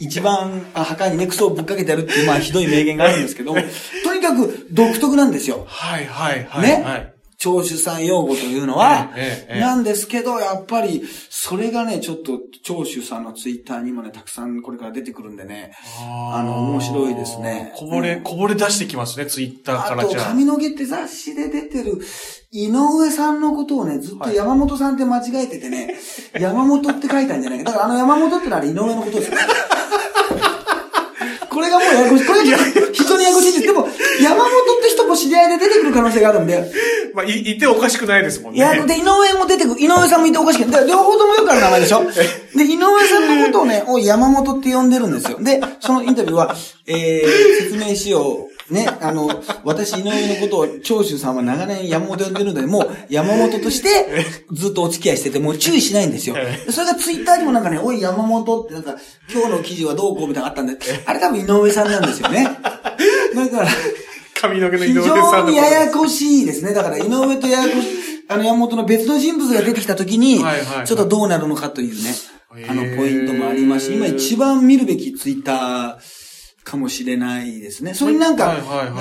[0.00, 3.54] 一番あ墓にね、クソをぶっかけてやるっていう、まあ、ひどい名言があるんですけど、
[4.34, 5.64] かく独特なんですよ。
[5.66, 6.68] はいはいはい。
[6.68, 7.14] ねはい。
[7.40, 9.10] 長州さん用語というのは、
[9.48, 15.70] なんですけど、やっぱり、それがね、ちょっと、長州さんのツイッターにもね、たくさんこれから出てくるんでね、
[16.32, 20.24] あの面白いですねこぼれ、うんこぼれ出してきますね、ツイッターかあと、らじゃあ。
[20.30, 22.00] 髪の毛って雑誌で出てる、
[22.50, 25.94] 井上さんのことをね、ずっと山本さんって間違えててね、
[26.40, 27.66] 山本って書いたんじゃないか。
[27.66, 29.38] だからあの山本ってのは井上のことですよ。
[31.58, 32.26] これがもうややこしい。
[32.26, 32.56] これが
[32.92, 33.66] 非常にややこしいんです。
[33.66, 33.88] でも、
[34.22, 36.70] 山本って人も知り合いで出てくる可能性があるんで、
[37.14, 38.58] まあ、い、いておかしくないですもんね。
[38.58, 39.80] いや、で、井上も出てくる。
[39.80, 40.70] 井上さんもいておかしくない。
[40.70, 42.04] だから両方ともよくある名前でしょ？
[42.04, 45.42] で、井上さんのことをね、おい山本って呼んでるんですよ。
[45.42, 46.54] で、そのインタビューは、
[46.86, 48.47] えー、説明しよう。
[48.70, 49.28] ね、あの、
[49.64, 53.88] 私、井上のことを、長州さんは長年山本呼んでるので、もう山本として
[54.52, 56.34] ずっとお付き合いしてて、もう注意しないんですよ。
[56.34, 58.96] でそれがツイッターにもなんかね、おい山本ってなんか、
[59.32, 62.44] 今日の記事はどうこうみたいなのがあったんで、あれ多分井上さんなんですよね。
[63.34, 63.68] だから、
[64.34, 66.74] 髪の毛の井非上さんのこと常にややこしいですね。
[66.74, 70.40] だから、井上とややこしい、あの、山本の別の人物が出てきたときに
[70.84, 72.14] ちょっとどうなるのかというね、
[72.68, 75.96] あの、ポイントもありますし、今一番見るべきツイッター
[76.68, 77.94] かもしれないですね。
[77.94, 78.56] それになんか、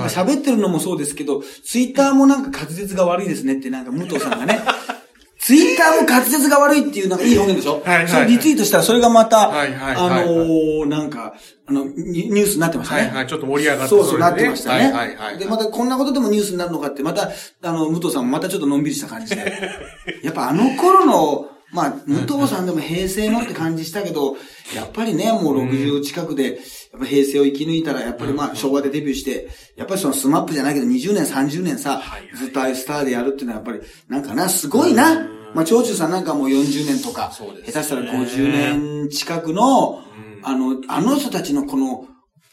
[0.10, 4.60] 喋ってるのもそうですけど、ツイッターもなんか滑舌が悪いですねってなんか武藤さんがね、
[5.40, 7.74] ツイッターも滑舌が悪いっていうなんかいい表現でしょ？
[7.74, 11.34] はいはいはいそれリツイートしたらそれがまた、はいはいはいあのーなんか、
[11.68, 13.02] あの、ニニュースになってましたね。
[13.04, 14.86] はいはい、ちょっと盛り上がってそうそう、なってましたね。
[14.86, 15.38] はいはいはい。
[15.38, 17.30] で、またこんなことでもニュースになるのかって、また、
[17.62, 19.72] あの、武藤さんもまたちょっとのんびりした感じで。
[20.24, 24.38] やっぱあの頃の、まあ、武藤さんでも平成のって感じしたけど、
[24.74, 26.60] やっぱりね、もう60近くで、
[26.92, 32.02] やっぱ平成を生き抜いたら、やっぱりまあ、昭和でデビューして、やっぱりその SMAP じゃないけど、20年、30年さ、
[32.36, 35.28] ずっとああいうスターでやるっていうのはやっぱり、なんかな、すごいな。
[35.54, 40.02] まあ、長州さんなんかもう40年とか、下手したら50年近くの、
[40.44, 42.08] あの、あの人たちのこの、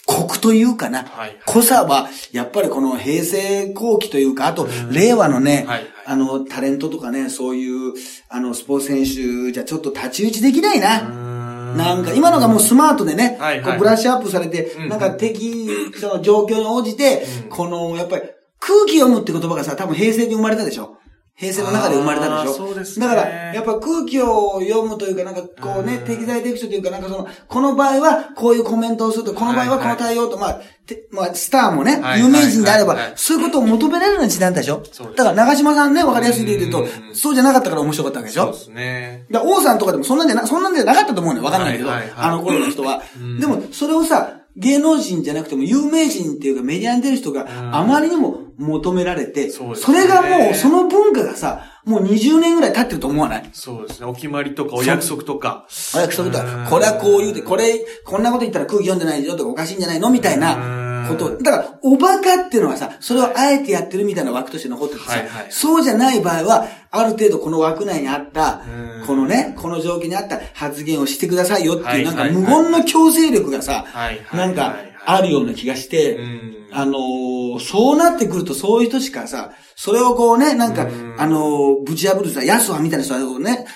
[0.07, 1.07] コクというかな、
[1.47, 5.66] 濃さは、やっぱりこの平成後期というか、あと、令和のね、
[6.05, 7.94] あの、タレントとかね、そういう、
[8.29, 11.44] あの、スポーツ選手じゃちょっと太刀打ちできないな。
[11.75, 13.65] なんか、今のがもうスマートでね、はいはい。
[13.65, 14.89] こうブラッシュアップされて、うん。
[14.89, 18.23] なんか適、その状況に応じて、この、やっぱり、
[18.61, 20.99] 空気読むって言葉がさ、多分平成に生まれたでしょ。
[21.37, 22.55] 平成の中で生まれたでしょ？
[22.55, 23.07] そうですね。
[23.07, 26.05] だから、やっぱ空気を読むというか、なんかこうね、うん。
[26.07, 35.11] 適材適所というか、なんかその、この場合はこういうコメントをすると、この場合はこの対応と、まあ、てまあ、スターもね、はい有名人であればはいはい、そういうことを求められる時代だったでしょ？
[35.16, 38.44] だから長島さんね、わかりやすい例で言うとう、んそうじゃなかったから面白かったわけでしょ？
[38.44, 39.27] そうですね。
[39.31, 41.44] だから王さんとかでもそんなんじゃな、そんなんじゃなかったと思うのよ。
[41.47, 42.27] わかんないけど、はいはいはい。
[42.29, 43.03] あの頃の人は。
[43.16, 43.40] うん。
[43.40, 47.75] でも、それをさ、芸能人じゃなくても有名人っていうかメディアに出る人がん。
[47.75, 49.75] あまりにも求められて、そね。
[49.77, 53.51] それがもう、その文化がさ、もう20年ぐらい経ってると思わない？
[53.53, 54.07] そうですね。
[54.07, 55.67] お決まりとかお約束とか。
[55.95, 60.11] お約束とかうん、これはこう言うて、これ、こんなこと言ったら空気読んでないでしょとかおかしいんじゃないの？
[60.11, 61.37] みたいなこと。
[61.43, 65.47] だから、おバカっていうのはさ、それをあえてやってるみたいな枠として残っててさ、はいはい。
[65.51, 69.07] そうじゃない場合は、ある程度この枠内にあったう、ん。
[69.07, 73.85] このね、この条件にあった発言をしてくださいよっていう、なんか無言の強制力がさ
[74.33, 83.67] なんかあるような気がしてうん、あのーそうなってくるとそういう人しかさ、それをこうね、なんかうん、あのーぶち破るさ、ヤスワみたいな人はね、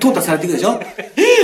[0.00, 0.78] 淘汰されていくでしょ？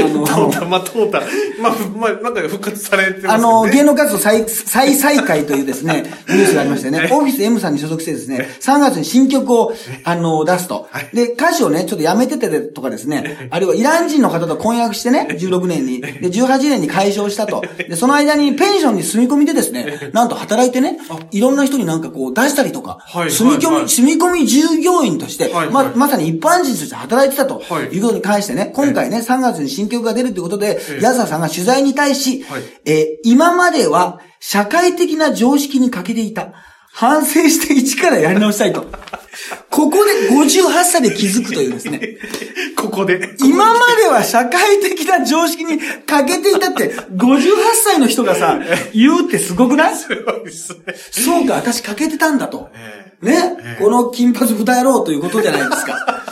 [0.02, 1.20] あのートータ、まあ、トータ。
[1.60, 3.28] まあ、ふまあ、なんか復活されてますね。
[3.32, 9.72] あの、芸能活動再、再再開というですね、ニュースがありましてね、オフィス M さんに所属してですね、3月に新曲を、
[10.04, 10.88] あの、出すと。
[11.12, 17.62] で、歌手をね、ちょっとやめててとかですね、あるいはイラン人の方と婚約してね、16年に、で、18年に解消したと。
[17.76, 20.98] で、その間にペンションに住み込みでですね、なんと働いてね、
[21.30, 23.30] いろんな人になんかこう出したりとか、はい。
[23.30, 27.84] 住み込み、住み込み従業員として、ま、まさに一般人として働いてたとはい。
[27.94, 36.52] いうことに関してね、今回ね、3月に新曲が出るということで、ええ矢沢さんが取材に対し、はいえー今までは社会的な常識に欠けていた。
[36.92, 38.84] 反省して一からやり直したいと。
[39.70, 42.00] ここで58歳で気づくというですね。
[42.76, 43.36] ここで。
[43.44, 47.48] 今までは社会的な常識に欠けていたって、58
[47.84, 48.58] 歳の人がさ、
[48.92, 49.94] 言うってすごくない？
[49.96, 52.70] そうか、私欠けてたんだと。
[52.74, 56.24] えね、ええこの金髪豚野郎ということじゃないですか。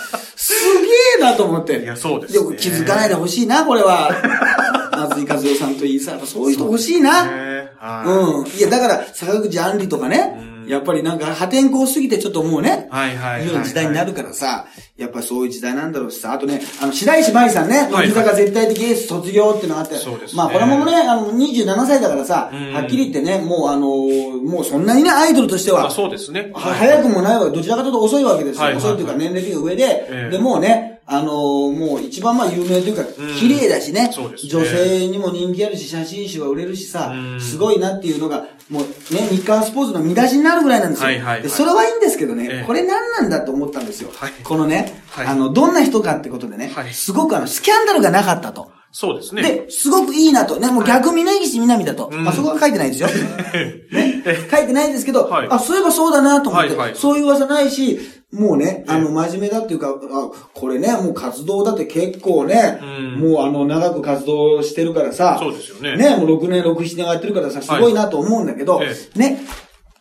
[0.48, 1.82] すげえなと思って。
[1.82, 4.10] いやそうですねも気づかないでほしいな、これは。
[4.92, 7.26] 松井和夫さんといいさ、そういう人欲しいな。
[7.30, 8.58] えはいうん。
[8.58, 13.60] いや、だから、坂口杏里とかね、やっぱりなんか破天荒すぎてちょっともうね、はいはいはいい。
[13.60, 20.36] う時代になるからさ、やっぱそういう時代なんだろうしさ、あとね、あの、白石麻衣さんね、はい乃木坂絶対的エース卒業っていうのがあって、そうですね。
[20.36, 22.72] まあこれもね、あの、27歳だからさ、うん。
[22.74, 26.50] はっきり言ってね、もうあの、もうそんなにね、アイドルとしては、まあそうですね。
[26.54, 28.76] は早くもないわけ、どちらかというと遅いわけですよ。
[28.76, 30.30] 遅いというか年齢的に上で、ええ。
[30.30, 33.06] で、もうね、あのーもう一番まあ有名というか、ん。
[33.38, 34.10] 綺麗だしね。
[34.12, 34.50] そうですね。
[34.50, 37.40] 女性にも人気あるし、写真集は売れるしさう、ん。
[37.40, 41.06] すごいなっていうのが、もうね、日刊スポーツの見出しになるぐらいなんですよ。
[41.06, 41.42] はいはいはい。
[41.42, 42.64] でそれはいいんですけどね、ええ。
[42.66, 44.10] これ何なんだと思ったんですよ。
[44.14, 44.32] はい。
[44.44, 45.26] このね、はい。
[45.26, 46.92] あの、どんな人かってことでね、はい。
[46.92, 48.70] すごくあの、スキャンダルがなかったと。
[48.90, 49.42] そうですね。
[49.42, 50.58] で、すごくいいなと。
[50.58, 52.08] ね、もう逆峯岸みなみだと。
[52.12, 53.08] うんまあ、そこは書いてないですよ。
[53.92, 54.22] ね。
[54.50, 57.98] 書いてないですけど、はいあ、そういえばそうだなと思って、はいはいそういう噂ないし、
[58.32, 69.40] もうね、あの、真面目だっていうか、あ、これね、もう活動だって結構ね、うんもうあの、長く活動してるからさ、そうですよねね、もう6年、6、7年やってるからさ、すごいなと思うんだけど、えね、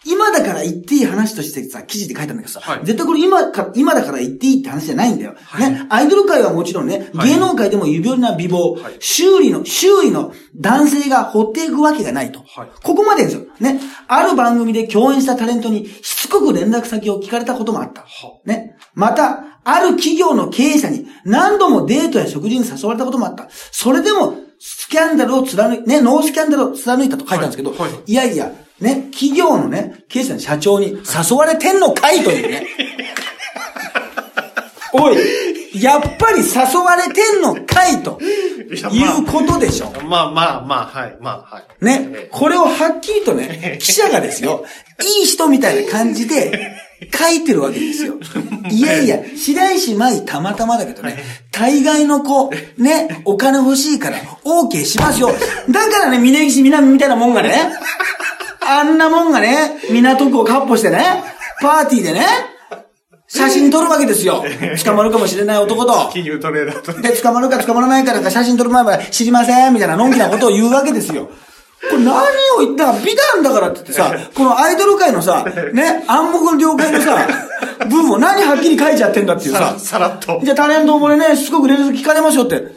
[0.08, 5.36] 今だから言っていい話としてさ、記事で書いたんだけどさ、はい絶対これ今か、今だから言っていいって話じゃないんだよ。
[5.38, 12.40] はいね、アイドル界はもちろんね、はい芸能界でも指折りな美貌、はい周囲の、周囲の男性が掘っていくわけがないと。
[12.40, 13.42] はいここまでですよ。
[13.60, 13.80] ね。
[14.08, 18.02] ある番組で共演したタレントにしつこく連絡先を聞かれたこともあった。
[18.02, 18.08] は
[18.46, 18.78] ね。
[18.94, 23.48] また、ある企業の経営者に何度もデートや食事に誘われたこともあった。
[23.50, 27.74] それでも、スキャンダルを貫い、ね、ノースキャンダルを貫いたと書いたんですけど、
[28.06, 32.68] いやいや、ね、企業のね、経営者の社長に誘われてんのかいというね。
[34.94, 35.18] おい、
[35.82, 39.92] やっぱり誘われてんのかいということでしょ。
[40.08, 41.86] まあまあまあ、はい、まあ、はい。
[41.86, 44.66] ね、これをはっきりとね、記者がですよ、
[45.20, 46.76] いい人みたいな感じで
[47.14, 48.16] 書いてるわけですよ。
[48.70, 55.32] いやいや、白石麻衣たまたまだけどね、大概の子、ね、お金欲しいから、OK しますよ。
[55.70, 57.72] だからね、峯岸みなみみたいなもんがね、
[58.68, 61.24] あんなもんがね、港区をカッポしてね、
[61.62, 62.26] パーティーでね、
[63.28, 64.44] 写真撮るわけですよ。
[64.84, 66.10] 捕まるかもしれない男と。
[66.12, 67.10] 金融トレーダーとね。
[67.10, 71.30] で、捕まるか捕まらないかなんか写真撮る前まで知りませんみたいなのんきなことを言うわけですよ。
[71.90, 72.16] これ何
[72.58, 77.28] を言ったら美談だからって言ってさ、このアイドル界のさ、ね、暗黙の了解のさ、
[77.88, 80.42] 部分を何はっきり書いちゃってんだっていうささら、、っと。
[80.44, 82.76] じゃあタレントもね、すごく連絡聞かれますよって。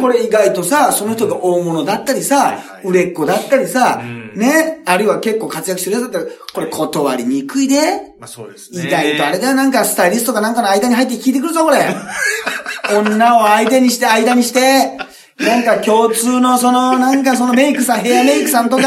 [0.00, 4.02] これ意外とさ、その人が大物だったりさ、売れっ子だったりさ、
[4.34, 7.76] ね、あるいは結構活躍してるやつだったら、これ断りにくいで。
[8.18, 8.86] まあそうですね。
[8.86, 11.84] 意外とあれだよ、なんかスタイリストかなんかの間に入って聞いてくるぞ、これ。
[12.94, 14.98] 女を相手にして、間にして、
[15.38, 18.84] なんか共通のその、なんかそのメイクさん、ヘアメイクさんとか、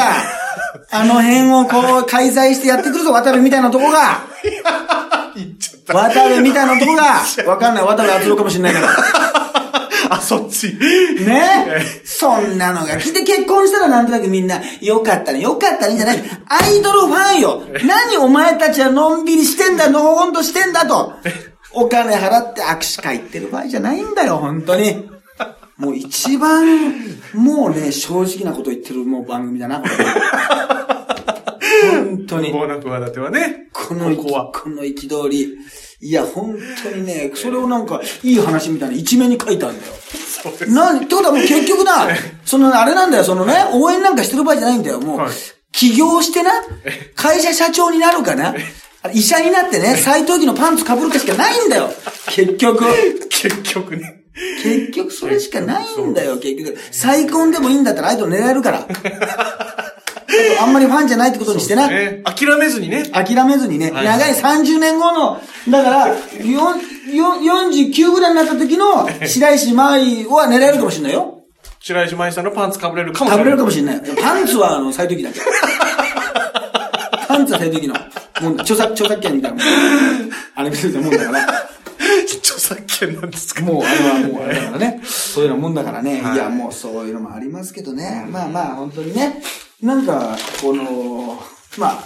[0.91, 4.26] あの辺をこう、介在してやってくるぞ、渡部みたいなとこが。
[5.36, 5.94] 言っちゃった。
[5.96, 7.84] 渡部みたいな男が、わかんない。
[7.84, 9.43] 渡部篤郎かもしれないから。
[10.10, 10.68] あ、そっち。
[11.26, 11.82] ね？
[12.06, 16.24] そんなのが来て結婚したらなんとなくみんな、よかったね、よかったね、じゃない。
[16.48, 17.64] アイドルファンよ。
[17.86, 21.14] 何お前たちはのんびりしてんだ、のほほんとしてんだと。
[21.72, 25.10] お金払って握手会行ってる場合じゃないんだよ、本当に。
[25.78, 26.66] もう一番、
[27.34, 29.92] もうね、正直なこと言ってるもう番組だな、これ。
[31.90, 32.52] 本当に。
[32.52, 33.70] 無謀な企てはね。
[33.74, 34.52] この、ここは。
[34.52, 35.58] この憤り。
[36.04, 39.93] いや、本当にね、それをなんか、いい話みたいな一面に書いたんだよ。
[40.68, 42.10] な、ってことはもう結局な、
[42.43, 45.32] その、あれなんだよ、そのね、応援なんかしてる場合じゃないんだよ、もうはい。
[45.72, 46.51] 起業してな、
[47.16, 48.54] 会社社長になるかな、
[49.14, 51.89] 医者になってね、斎藤家のパンツ被るかしかないんだよ。
[52.28, 52.84] 結局。
[53.30, 54.24] 結局ね。
[54.62, 56.78] 結局それしかないんだよ、結局。
[56.91, 58.88] 再婚でもいいんだったらアイドル狙えるから。
[60.52, 61.88] あとあんまりファンじゃないってことにしてな。
[61.88, 63.04] ね、諦めずにね。
[63.12, 66.16] 諦めずにね、はい長い30年後の、だから、よ
[66.76, 71.39] んよん49ぐらいになった時の 白石麻衣は狙えるかもしれないよ。
[71.80, 73.52] 白石麻衣さんのパンツかぶれるかもしれれない。
[73.54, 74.02] るかもしれない。
[74.22, 75.39] パンツは、あの、最適だけ。
[77.28, 77.96] パンツは最適の。
[78.41, 79.74] もん著作、著作権みたいなもん。
[80.56, 81.39] あれみたいなもんだから。
[82.44, 83.62] 著作権なんですか？
[83.64, 85.02] もう、あれはもう、あれだからね。
[85.06, 86.22] そういうのもんだからね。
[86.22, 88.26] はいいや、もうそういうのもありますけどね。
[88.30, 89.41] まあまあ、本当にね。
[89.84, 91.38] なんか、この、
[91.78, 92.04] まあ、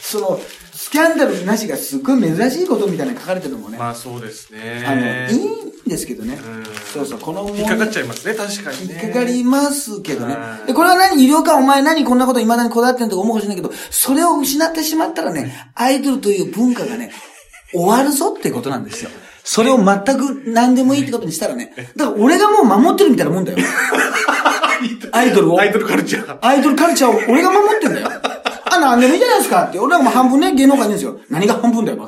[0.00, 0.40] その、
[0.72, 3.78] スキャンダルなしがすっごい珍しいことみたいなの書かれてるのもね。
[3.78, 4.84] まあそうですね。
[4.86, 6.64] あの、いいんですけどねうん。
[6.64, 9.00] そうそう、この問引っかかっちゃいますね、確かにね。
[9.02, 10.60] 引っかかりますけどねは。
[10.62, 17.10] いで、これは何医療官お前何こんなこと未だにこだわってんとか思うかもしれないけど、それを失ってしまったらね、アイドルという文化がね、
[17.74, 19.10] 終わるぞってことなんですよ。
[19.42, 23.58] それを全く何でもいいってことにしたらね、だから俺がもう守ってるみたいなもんだよ。
[25.12, 25.60] アイドルを？
[25.60, 26.38] アイドルカルチャー。
[26.40, 28.08] アイドルカルチャーを俺が守ってんだよ。
[28.68, 29.64] あ、なんでもいいじゃないですか？
[29.64, 29.78] って。
[29.78, 31.18] 俺らも半分ね、芸能界にいるんですよ。
[31.30, 32.06] 何が半分だよ、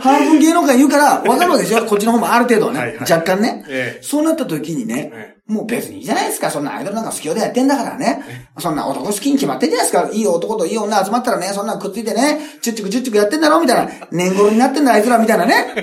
[0.00, 2.78] 半分芸能界にいるから、わかるわけでしょこっちの方もある程度はね。
[2.80, 6.50] はいはい若干ね、ええそうなった時にね、えもう別にいいじゃないですか。
[6.50, 8.22] そんなアイドルなんか好きでやってんだからね。
[8.58, 10.08] そんな男好きに決まってんじゃないですか。
[10.12, 13.92] いい男といい女集まったらね、そんなくっついてね、チュッチュクチュッチュクやってんだろみたいな。
[14.10, 15.74] 年頃になってんだあいつらみたいなね。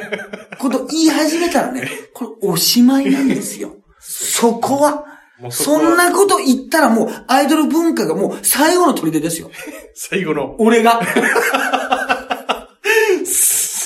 [0.60, 3.72] こと言い始めたらね、これおしまいなんですよ。
[4.00, 5.06] そこは。
[5.50, 9.50] そんなこと言ったらもうアイドル文化がもう最後の砦ですよ。
[9.96, 10.56] 最後の。
[10.60, 11.02] 俺が。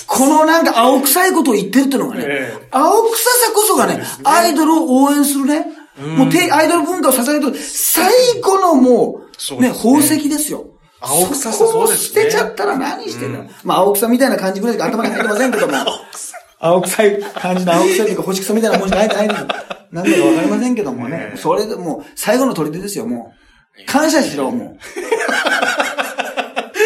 [0.07, 8.09] このなんか青臭いことを言ってるってのがね、ええ青臭さこそがねねアイドルを応援するね、もうてアイドル文化を支えてる最
[8.41, 10.67] 後のもう、うね宝石ですよ。
[11.01, 13.45] 青臭さそこをそうですね捨てちゃったら何してんだよ。
[13.63, 15.75] まあ青臭みたいな感じぐらいしか頭に入ってませんけども。
[15.77, 19.47] 青臭い感じの青臭いというか 星草みたいなもんしか入ってないんですよ。
[19.91, 21.35] なんだかわかりませんけどもねえ。
[21.35, 23.33] えそれでもう最後の砦ですよ、も
[23.81, 23.85] う。
[23.85, 24.77] 感謝しろ、もう。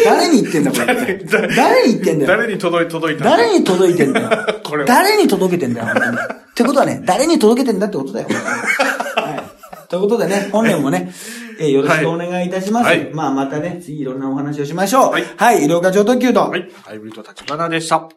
[0.04, 0.86] 誰に言ってんだ、これ。
[1.24, 2.36] 誰誰に言ってんだよ。
[2.38, 4.30] 誰に届い、届いた誰に届いてんだよ
[4.64, 4.82] これ。
[4.82, 6.16] は誰に届けてんだよ、本当に。
[6.16, 6.18] っ
[6.54, 8.28] てことはね、誰に届けてんだってことだよ。
[8.28, 9.88] はい。
[9.88, 11.12] ということでね、本年もね、
[11.58, 12.86] えーよろしくお願いいたします。
[12.86, 15.12] はいまあまたね、次いろんなお話をしましょう。
[15.12, 16.40] はいはい、医療課長特急と。
[16.48, 16.70] はい。
[16.84, 18.08] ハイブリッド立花でした。